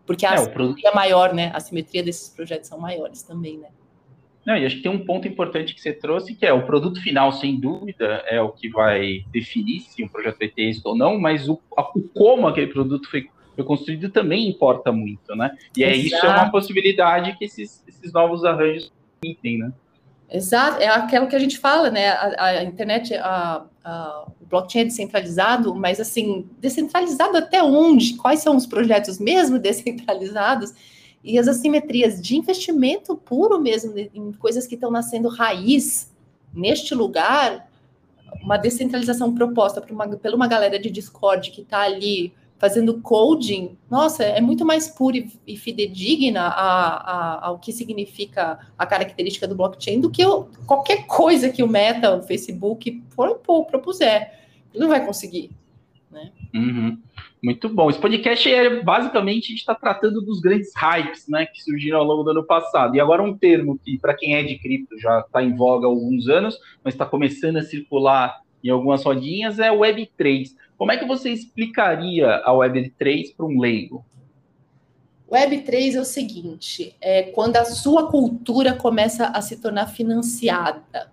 Porque 0.05 0.25
a 0.25 0.33
é, 0.33 0.37
simetria 0.37 0.89
é 0.89 0.93
maior, 0.93 1.33
né? 1.33 1.51
A 1.53 1.59
simetria 1.59 2.03
desses 2.03 2.29
projetos 2.29 2.67
são 2.67 2.79
maiores 2.79 3.23
também, 3.23 3.57
né? 3.57 3.69
Não, 4.45 4.55
e 4.55 4.63
acho 4.63 4.75
que 4.75 4.83
tem 4.83 4.91
um 4.91 5.03
ponto 5.03 5.27
importante 5.27 5.73
que 5.73 5.81
você 5.81 5.91
trouxe, 5.91 6.35
que 6.35 6.45
é 6.45 6.53
o 6.53 6.67
produto 6.67 7.01
final, 7.01 7.31
sem 7.31 7.59
dúvida, 7.59 8.23
é 8.27 8.39
o 8.39 8.49
que 8.49 8.69
vai 8.69 9.25
definir 9.31 9.79
se 9.81 10.03
um 10.03 10.07
projeto 10.07 10.37
vai 10.37 10.47
ter 10.47 10.69
êxito 10.69 10.89
ou 10.89 10.95
não, 10.95 11.19
mas 11.19 11.49
o, 11.49 11.59
o 11.75 12.01
como 12.13 12.47
aquele 12.47 12.67
produto 12.67 13.09
foi, 13.09 13.27
foi, 13.55 13.63
construído 13.63 14.11
também 14.11 14.47
importa 14.47 14.91
muito, 14.91 15.35
né? 15.35 15.57
E 15.75 15.83
é 15.83 15.95
isso 15.95 16.23
é 16.23 16.29
uma 16.29 16.51
possibilidade 16.51 17.35
que 17.37 17.45
esses, 17.45 17.83
esses 17.87 18.13
novos 18.13 18.45
arranjos 18.45 18.93
permitem, 19.19 19.57
né? 19.57 19.73
Exato, 20.29 20.81
é 20.81 20.87
aquilo 20.87 21.27
que 21.27 21.35
a 21.35 21.39
gente 21.39 21.57
fala, 21.57 21.89
né? 21.89 22.09
A, 22.09 22.45
a 22.45 22.63
internet, 22.63 23.13
a, 23.15 23.65
a, 23.83 24.25
o 24.41 24.45
blockchain 24.45 24.81
é 24.81 24.85
descentralizado, 24.85 25.75
mas 25.75 25.99
assim, 25.99 26.49
descentralizado 26.59 27.37
até 27.37 27.63
onde? 27.63 28.15
Quais 28.15 28.39
são 28.39 28.55
os 28.55 28.65
projetos 28.65 29.19
mesmo 29.19 29.57
descentralizados? 29.59 30.73
E 31.23 31.39
as 31.39 31.47
assimetrias 31.47 32.21
de 32.21 32.37
investimento 32.37 33.15
puro 33.15 33.59
mesmo, 33.59 33.97
em 33.97 34.31
coisas 34.33 34.67
que 34.67 34.75
estão 34.75 34.91
nascendo 34.91 35.27
raiz 35.27 36.11
neste 36.53 36.93
lugar, 36.93 37.67
uma 38.41 38.57
descentralização 38.57 39.33
proposta 39.33 39.81
por 39.81 39.91
uma, 39.91 40.07
por 40.07 40.33
uma 40.33 40.47
galera 40.47 40.79
de 40.79 40.89
Discord 40.89 41.51
que 41.51 41.61
está 41.61 41.81
ali 41.81 42.33
fazendo 42.57 43.01
coding, 43.01 43.77
nossa, 43.89 44.23
é 44.23 44.39
muito 44.39 44.65
mais 44.65 44.87
pura 44.87 45.17
e 45.45 45.57
fidedigna 45.57 46.41
a, 46.41 46.95
a, 46.95 47.47
ao 47.47 47.59
que 47.59 47.71
significa 47.73 48.59
a 48.77 48.85
característica 48.85 49.47
do 49.47 49.55
blockchain 49.55 49.99
do 49.99 50.09
que 50.09 50.23
qualquer 50.65 51.05
coisa 51.05 51.49
que 51.49 51.61
o 51.61 51.67
Meta, 51.67 52.15
o 52.15 52.23
Facebook 52.23 53.03
propuser. 53.69 54.39
Ele 54.73 54.83
não 54.83 54.89
vai 54.89 55.05
conseguir. 55.05 55.51
Né? 56.09 56.31
Uhum. 56.53 56.97
Muito 57.43 57.69
bom. 57.69 57.89
Esse 57.89 57.99
podcast 57.99 58.51
é 58.51 58.81
basicamente 58.81 59.45
a 59.45 59.49
gente 59.49 59.59
está 59.59 59.75
tratando 59.75 60.21
dos 60.21 60.39
grandes 60.39 60.71
hypes 60.75 61.27
né, 61.27 61.45
que 61.45 61.61
surgiram 61.61 61.99
ao 61.99 62.05
longo 62.05 62.23
do 62.23 62.31
ano 62.31 62.43
passado. 62.43 62.95
E 62.95 62.99
agora 62.99 63.21
um 63.21 63.37
termo 63.37 63.77
que, 63.77 63.99
para 63.99 64.15
quem 64.15 64.35
é 64.35 64.41
de 64.41 64.57
cripto, 64.57 64.97
já 64.97 65.19
está 65.19 65.43
em 65.43 65.55
voga 65.55 65.85
há 65.85 65.89
alguns 65.89 66.27
anos, 66.27 66.57
mas 66.83 66.93
está 66.93 67.05
começando 67.05 67.57
a 67.57 67.61
circular 67.61 68.41
em 68.63 68.69
algumas 68.69 69.03
rodinhas, 69.03 69.59
é 69.59 69.69
Web3. 69.69 70.55
Como 70.77 70.91
é 70.91 70.97
que 70.97 71.05
você 71.05 71.29
explicaria 71.29 72.27
a 72.27 72.51
Web3 72.51 73.35
para 73.35 73.45
um 73.45 73.59
leigo? 73.59 74.05
Web3 75.31 75.95
é 75.95 75.99
o 75.99 76.05
seguinte: 76.05 76.95
é 77.01 77.23
quando 77.23 77.57
a 77.57 77.65
sua 77.65 78.09
cultura 78.09 78.73
começa 78.73 79.27
a 79.27 79.41
se 79.41 79.57
tornar 79.57 79.87
financiada, 79.87 81.11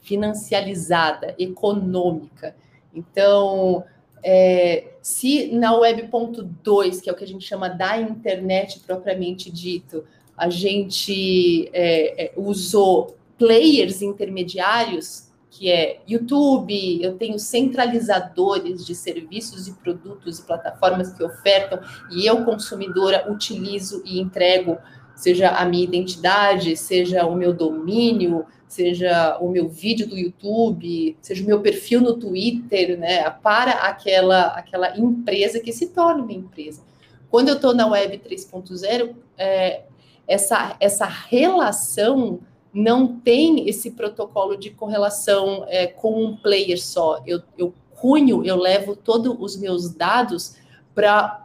financializada, 0.00 1.34
econômica. 1.38 2.54
Então, 2.94 3.84
é, 4.22 4.92
se 5.00 5.52
na 5.52 5.74
Web.2, 5.76 7.00
que 7.00 7.08
é 7.08 7.12
o 7.12 7.16
que 7.16 7.24
a 7.24 7.28
gente 7.28 7.44
chama 7.44 7.68
da 7.68 8.00
internet 8.00 8.80
propriamente 8.80 9.50
dito, 9.50 10.04
a 10.36 10.50
gente 10.50 11.70
é, 11.72 12.26
é 12.26 12.32
usou 12.36 13.16
players 13.38 14.02
intermediários, 14.02 15.25
que 15.56 15.70
é 15.70 16.00
YouTube, 16.06 17.02
eu 17.02 17.16
tenho 17.16 17.38
centralizadores 17.38 18.84
de 18.84 18.94
serviços 18.94 19.66
e 19.66 19.72
produtos 19.72 20.38
e 20.38 20.42
plataformas 20.42 21.12
que 21.12 21.24
ofertam, 21.24 21.80
e 22.10 22.26
eu, 22.26 22.44
consumidora, 22.44 23.30
utilizo 23.30 24.02
e 24.04 24.20
entrego 24.20 24.78
seja 25.16 25.48
a 25.48 25.64
minha 25.64 25.84
identidade, 25.84 26.76
seja 26.76 27.26
o 27.26 27.34
meu 27.34 27.52
domínio, 27.52 28.44
seja 28.68 29.38
o 29.40 29.48
meu 29.48 29.66
vídeo 29.66 30.06
do 30.06 30.16
YouTube, 30.16 31.16
seja 31.22 31.42
o 31.42 31.46
meu 31.46 31.60
perfil 31.60 32.02
no 32.02 32.18
Twitter, 32.18 32.98
né, 32.98 33.28
para 33.30 33.72
aquela, 33.72 34.48
aquela 34.48 34.96
empresa 34.96 35.58
que 35.58 35.72
se 35.72 35.88
torna 35.88 36.22
uma 36.22 36.32
empresa. 36.32 36.82
Quando 37.30 37.48
eu 37.48 37.54
estou 37.54 37.74
na 37.74 37.86
Web 37.86 38.18
3.0, 38.18 39.16
é, 39.38 39.84
essa, 40.28 40.76
essa 40.78 41.06
relação 41.06 42.40
não 42.76 43.16
tem 43.16 43.66
esse 43.66 43.92
protocolo 43.92 44.54
de 44.54 44.68
correlação 44.68 45.64
é, 45.66 45.86
com 45.86 46.22
um 46.22 46.36
player 46.36 46.78
só. 46.78 47.22
Eu, 47.26 47.40
eu 47.56 47.72
cunho, 47.94 48.44
eu 48.44 48.54
levo 48.54 48.94
todos 48.94 49.34
os 49.38 49.56
meus 49.56 49.90
dados 49.94 50.56
para 50.94 51.42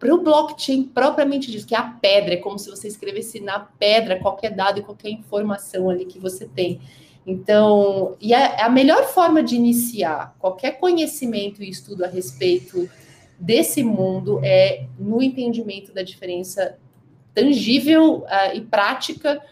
para 0.00 0.14
o 0.14 0.22
blockchain 0.22 0.84
propriamente 0.84 1.50
dito, 1.50 1.66
que 1.66 1.74
é 1.74 1.78
a 1.78 1.82
pedra, 1.82 2.34
é 2.34 2.36
como 2.36 2.56
se 2.56 2.70
você 2.70 2.86
escrevesse 2.86 3.40
na 3.40 3.58
pedra 3.58 4.20
qualquer 4.20 4.54
dado 4.54 4.78
e 4.78 4.82
qualquer 4.82 5.10
informação 5.10 5.90
ali 5.90 6.04
que 6.04 6.20
você 6.20 6.46
tem. 6.46 6.80
Então, 7.26 8.14
e 8.20 8.32
a, 8.32 8.66
a 8.66 8.68
melhor 8.68 9.06
forma 9.06 9.42
de 9.42 9.56
iniciar 9.56 10.36
qualquer 10.38 10.78
conhecimento 10.78 11.64
e 11.64 11.68
estudo 11.68 12.04
a 12.04 12.06
respeito 12.06 12.88
desse 13.36 13.82
mundo 13.82 14.40
é 14.44 14.86
no 14.96 15.20
entendimento 15.20 15.92
da 15.92 16.02
diferença 16.04 16.78
tangível 17.34 18.18
uh, 18.18 18.54
e 18.54 18.60
prática 18.60 19.42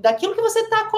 daquilo 0.00 0.34
que 0.34 0.40
você 0.40 0.60
está 0.60 0.90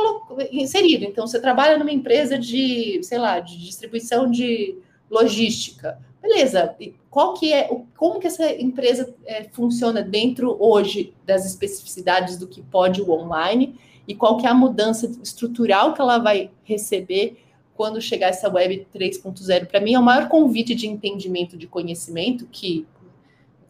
inserido. 0.52 1.04
Então, 1.04 1.26
você 1.26 1.40
trabalha 1.40 1.78
numa 1.78 1.90
empresa 1.90 2.38
de, 2.38 3.00
sei 3.02 3.18
lá, 3.18 3.40
de 3.40 3.58
distribuição 3.58 4.30
de 4.30 4.78
logística. 5.10 5.98
Beleza, 6.22 6.76
qual 7.10 7.34
que 7.34 7.52
é, 7.52 7.68
como 7.96 8.20
que 8.20 8.28
essa 8.28 8.50
empresa 8.52 9.12
é, 9.26 9.44
funciona 9.44 10.00
dentro 10.02 10.56
hoje 10.58 11.12
das 11.26 11.44
especificidades 11.44 12.36
do 12.36 12.46
que 12.46 12.62
pode 12.62 13.02
o 13.02 13.10
online 13.10 13.76
e 14.06 14.14
qual 14.14 14.36
que 14.36 14.46
é 14.46 14.50
a 14.50 14.54
mudança 14.54 15.10
estrutural 15.22 15.94
que 15.94 16.00
ela 16.00 16.18
vai 16.18 16.50
receber 16.62 17.38
quando 17.74 18.00
chegar 18.00 18.28
essa 18.28 18.48
web 18.48 18.86
3.0? 18.94 19.66
Para 19.66 19.80
mim, 19.80 19.94
é 19.94 19.98
o 19.98 20.02
maior 20.02 20.28
convite 20.28 20.76
de 20.76 20.86
entendimento 20.86 21.56
de 21.56 21.66
conhecimento 21.66 22.46
que 22.46 22.86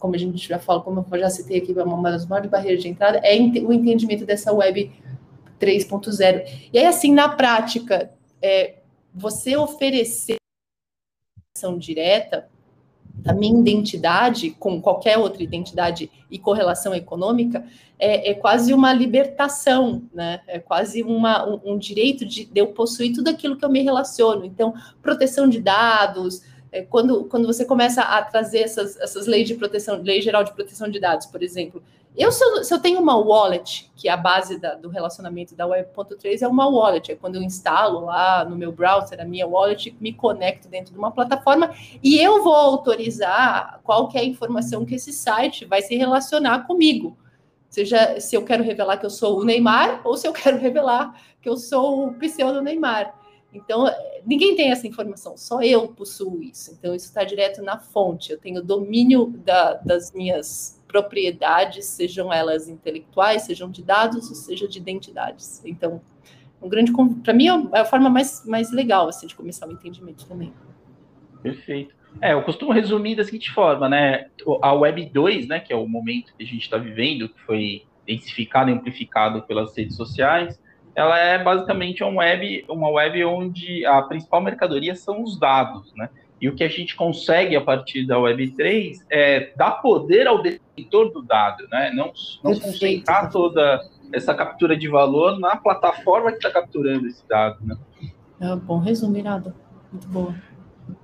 como 0.03 0.17
a 0.17 0.19
gente 0.19 0.49
já 0.49 0.59
falou, 0.59 0.83
como 0.83 1.07
eu 1.13 1.19
já 1.21 1.31
citei 1.31 1.59
aqui, 1.59 1.73
é 1.79 1.83
uma 1.85 2.11
das 2.11 2.27
maiores 2.27 2.51
barreiras 2.51 2.83
de 2.83 2.89
entrada, 2.89 3.19
é 3.23 3.37
o 3.39 3.73
entendimento 3.73 4.27
dessa 4.27 4.53
web 4.53 4.91
3.0. 5.63 6.69
E 6.73 6.79
aí, 6.79 6.87
assim, 6.87 7.13
na 7.13 7.29
prática, 7.29 8.11
é, 8.41 8.75
você 9.15 9.57
oferecer 9.57 10.37
ação 11.57 11.79
direta 11.79 12.49
da 13.15 13.33
minha 13.33 13.61
identidade 13.61 14.51
com 14.51 14.81
qualquer 14.81 15.19
outra 15.19 15.43
identidade 15.43 16.11
e 16.31 16.39
correlação 16.39 16.95
econômica 16.95 17.65
é, 17.99 18.31
é 18.31 18.35
quase 18.35 18.73
uma 18.73 18.93
libertação, 18.93 20.03
né? 20.13 20.41
É 20.49 20.59
quase 20.59 21.03
uma, 21.03 21.47
um, 21.47 21.61
um 21.75 21.79
direito 21.79 22.25
de, 22.25 22.47
de, 22.47 22.61
eu 22.61 22.69
possuir 22.69 23.15
tudo 23.15 23.29
aquilo 23.29 23.57
que 23.57 23.65
eu 23.65 23.71
me 23.71 23.81
relaciono. 23.81 24.45
Então, 24.45 24.75
proteção 25.01 25.49
de 25.49 25.61
dados, 25.61 26.43
é, 26.73 26.83
quando, 26.83 27.25
quando 27.27 27.47
você 27.47 27.65
começa 27.65 28.03
a 28.03 28.23
trazer 28.23 28.61
essas, 28.61 28.99
essas 28.99 29.27
leis 29.27 29.47
de 29.47 29.55
proteção, 29.55 30.03
lei 30.03 30.21
geral 30.21 30.43
de 30.43 30.53
proteção 30.53 30.89
de 30.89 30.99
dados, 30.99 31.27
por 31.27 31.43
exemplo, 31.43 31.83
eu, 32.17 32.31
se 32.31 32.45
eu, 32.45 32.63
se 32.63 32.75
eu, 32.75 32.79
tenho 32.79 33.01
uma 33.01 33.17
wallet, 33.17 33.91
que 33.97 34.07
é 34.07 34.13
a 34.13 34.17
base 34.17 34.59
da, 34.59 34.75
do 34.75 34.91
relacionamento 34.91 35.55
da 35.55 35.67
Web.3 35.67 36.43
é 36.43 36.49
uma 36.49 36.69
wallet, 36.69 37.11
é 37.11 37.17
quando 37.17 37.37
eu 37.37 37.43
instalo 37.43 38.05
lá 38.05 38.45
no 38.45 38.55
meu 38.55 38.71
browser 38.71 39.19
a 39.21 39.25
minha 39.25 39.47
wallet, 39.47 39.97
me 39.99 40.13
conecto 40.13 40.69
dentro 40.69 40.93
de 40.93 40.99
uma 40.99 41.11
plataforma 41.11 41.75
e 42.03 42.19
eu 42.19 42.43
vou 42.43 42.55
autorizar 42.55 43.81
qual 43.83 44.11
é 44.15 44.25
informação 44.25 44.85
que 44.85 44.97
esse 44.97 45.13
site 45.13 45.65
vai 45.65 45.81
se 45.81 45.97
relacionar 45.97 46.67
comigo. 46.67 47.17
Seja 47.71 48.21
se 48.21 48.37
eu 48.37 48.45
quero 48.45 48.63
revelar 48.63 48.99
que 48.99 49.07
eu 49.07 49.11
sou 49.11 49.41
o 49.41 49.45
Neymar 49.45 50.03
ou 50.05 50.17
se 50.19 50.29
eu 50.29 50.33
quero 50.35 50.59
revelar 50.59 51.19
que 51.41 51.49
eu 51.49 51.57
sou 51.57 52.09
o 52.09 52.15
pseudo 52.15 52.61
Neymar. 52.61 53.15
Então, 53.55 53.85
ninguém 54.25 54.57
tem 54.57 54.71
essa 54.71 54.87
informação, 54.87 55.37
só 55.37 55.63
eu 55.63 55.89
possuo 55.89 56.43
isso. 56.43 56.73
Então, 56.73 56.95
isso 56.95 57.07
está 57.07 57.23
direto 57.23 57.63
na 57.63 57.79
fonte. 57.79 58.33
Eu 58.33 58.39
tenho 58.39 58.63
domínio 58.63 59.27
da, 59.45 59.75
das 59.75 60.11
minhas 60.13 60.82
propriedades, 60.93 61.87
sejam 61.87 62.31
elas 62.31 62.69
intelectuais, 62.69 63.43
sejam 63.43 63.71
de 63.71 63.83
dados, 63.83 64.29
ou 64.29 64.37
seja 64.37 64.69
de 64.69 64.79
identidades. 64.79 65.65
Então, 65.65 66.03
um 66.61 66.69
grande 66.69 66.93
para 67.25 67.33
mim 67.33 67.47
é 67.73 67.81
a 67.81 67.85
forma 67.85 68.11
mais, 68.11 68.45
mais 68.47 68.71
legal 68.71 69.09
assim 69.09 69.27
de 69.27 69.35
começar 69.35 69.67
o 69.67 69.73
entendimento 69.73 70.27
também. 70.27 70.53
Perfeito. 71.43 71.95
É, 72.21 72.35
eu 72.35 72.43
costumo 72.43 72.73
resumir 72.73 73.17
da 73.17 73.25
seguinte 73.25 73.51
forma, 73.51 73.89
né? 73.89 74.27
A 74.61 74.75
Web 74.75 75.07
2, 75.07 75.49
né, 75.49 75.59
que 75.59 75.73
é 75.73 75.77
o 75.77 75.89
momento 75.89 76.35
que 76.37 76.45
a 76.45 76.47
gente 76.47 76.61
está 76.61 76.77
vivendo, 76.77 77.29
que 77.31 77.41
foi 77.41 77.83
densificado 78.07 78.71
e 78.71 78.75
amplificado 78.75 79.43
pelas 79.43 79.75
redes 79.77 79.97
sociais, 79.97 80.61
ela 80.95 81.19
é 81.19 81.43
basicamente 81.43 82.05
uma 82.05 82.21
web, 82.21 82.65
uma 82.69 82.91
web 82.91 83.25
onde 83.25 83.85
a 83.87 84.03
principal 84.03 84.43
mercadoria 84.43 84.95
são 84.95 85.23
os 85.23 85.39
dados, 85.39 85.93
né? 85.95 86.11
E 86.43 86.49
o 86.49 86.57
que 86.57 86.65
a 86.65 86.69
gente 86.69 86.97
consegue 86.97 87.55
a 87.55 87.61
partir 87.61 88.05
da 88.05 88.17
Web3 88.17 88.97
é 89.09 89.53
dar 89.57 89.81
poder 89.81 90.27
ao 90.27 90.43
detentor 90.43 91.13
do 91.13 91.23
dado, 91.23 91.69
né? 91.71 91.93
Não, 91.95 92.13
não 92.43 92.59
concentrar 92.59 93.31
toda 93.31 93.81
essa 94.13 94.35
captura 94.35 94.77
de 94.77 94.89
valor 94.89 95.39
na 95.39 95.57
plataforma 95.57 96.33
que 96.33 96.39
está 96.39 96.51
capturando 96.51 97.07
esse 97.07 97.23
dado, 97.29 97.65
né? 97.65 97.77
É 98.41 98.57
bom 98.57 98.81
resumirado. 98.81 99.55
Muito 99.93 100.09
boa. 100.09 100.35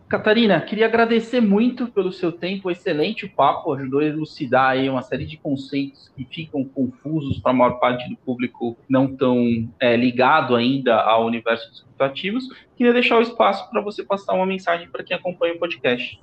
Catarina, 0.09 0.59
queria 0.62 0.87
agradecer 0.87 1.38
muito 1.38 1.87
pelo 1.88 2.11
seu 2.11 2.33
tempo, 2.33 2.71
excelente 2.71 3.27
o 3.27 3.31
papo, 3.31 3.75
ajudou 3.75 4.01
a 4.01 4.05
elucidar 4.05 4.71
aí 4.71 4.88
uma 4.88 5.03
série 5.03 5.27
de 5.27 5.37
conceitos 5.37 6.11
que 6.16 6.25
ficam 6.25 6.64
confusos 6.64 7.38
para 7.40 7.51
a 7.51 7.55
maior 7.55 7.79
parte 7.79 8.09
do 8.09 8.16
público 8.16 8.75
não 8.88 9.14
tão 9.14 9.68
é, 9.79 9.94
ligado 9.94 10.57
ainda 10.57 10.99
ao 10.99 11.27
universo 11.27 11.68
dos 11.68 11.83
criptoativos. 11.83 12.49
Queria 12.75 12.94
deixar 12.94 13.18
o 13.18 13.23
espaço 13.23 13.68
para 13.71 13.83
você 13.83 14.03
passar 14.03 14.33
uma 14.33 14.47
mensagem 14.47 14.88
para 14.88 15.05
quem 15.05 15.14
acompanha 15.14 15.55
o 15.55 15.59
podcast. 15.59 16.18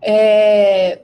É, 0.00 1.02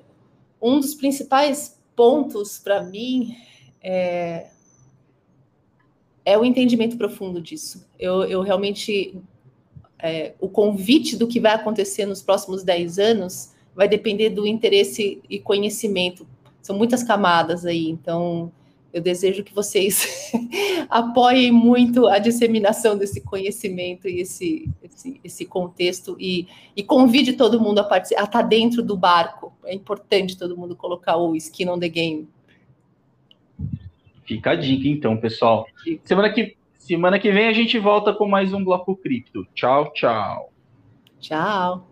um 0.61 0.81
dos 0.81 0.95
principais 0.95 1.79
pontos 1.95 2.59
para 2.59 2.83
mim 2.83 3.37
é, 3.83 4.47
é, 6.25 6.39
o 6.39 6.47
entendimento 6.47 6.97
profundo 6.97 7.43
disso. 7.43 7.87
Eu, 7.99 8.25
eu 8.25 8.41
realmente 8.41 9.21
é, 9.99 10.35
o 10.41 10.49
convite 10.49 11.17
do 11.17 11.27
que 11.27 11.41
vai 11.41 11.53
acontecer 11.53 12.07
nos 12.07 12.23
próximos 12.23 12.63
10 12.63 12.99
anos 12.99 13.53
vai 13.75 13.89
depender 13.89 14.31
do 14.31 14.47
interesse 14.47 15.21
e 15.29 15.39
conhecimento. 15.39 16.27
São 16.63 16.77
muitas 16.77 17.03
camadas 17.03 17.65
aí, 17.65 17.89
então 17.89 18.51
eu 18.93 19.03
desejo 19.03 19.45
que 19.45 19.55
vocês 19.55 20.33
apoiem 20.89 21.53
muito 21.53 22.07
a 22.07 22.19
disseminação 22.19 22.97
desse 22.97 23.21
conhecimento 23.21 24.09
e 24.09 24.21
esse, 24.21 24.71
esse, 24.83 25.21
esse 25.23 25.45
contexto 25.45 26.17
e, 26.19 26.49
e, 26.75 26.83
convide 26.83 27.35
todo 27.35 27.61
mundo 27.61 27.81
a, 27.81 27.85
participar, 27.85 28.23
a 28.23 28.25
estar 28.25 28.43
tá 28.43 28.49
dentro 28.49 28.83
do 28.83 28.97
barco. 28.97 29.53
É 29.65 29.75
importante 29.75 30.39
todo 30.39 30.57
mundo 30.57 30.75
colocar 30.75 31.19
o 31.19 31.37
skin 31.37 31.69
on 31.69 31.79
the 31.79 31.89
game. 31.89 32.27
Fica 34.25 34.53
a 34.53 34.57
dica, 34.57 34.89
então, 34.89 35.17
pessoal. 35.17 35.67
Semana 36.03 36.33
que 36.33 36.56
Semana 36.87 37.19
que 37.19 37.33
vem 37.33 37.49
a 37.49 37.53
gente 37.53 37.81
volta 37.81 38.15
com 38.15 38.29
mais 38.29 38.53
um 38.53 38.63
Bloco 38.63 38.97
Cripto. 38.97 39.45
Tchau, 39.57 39.93
tchau. 39.93 40.53
Tchau. 41.19 41.85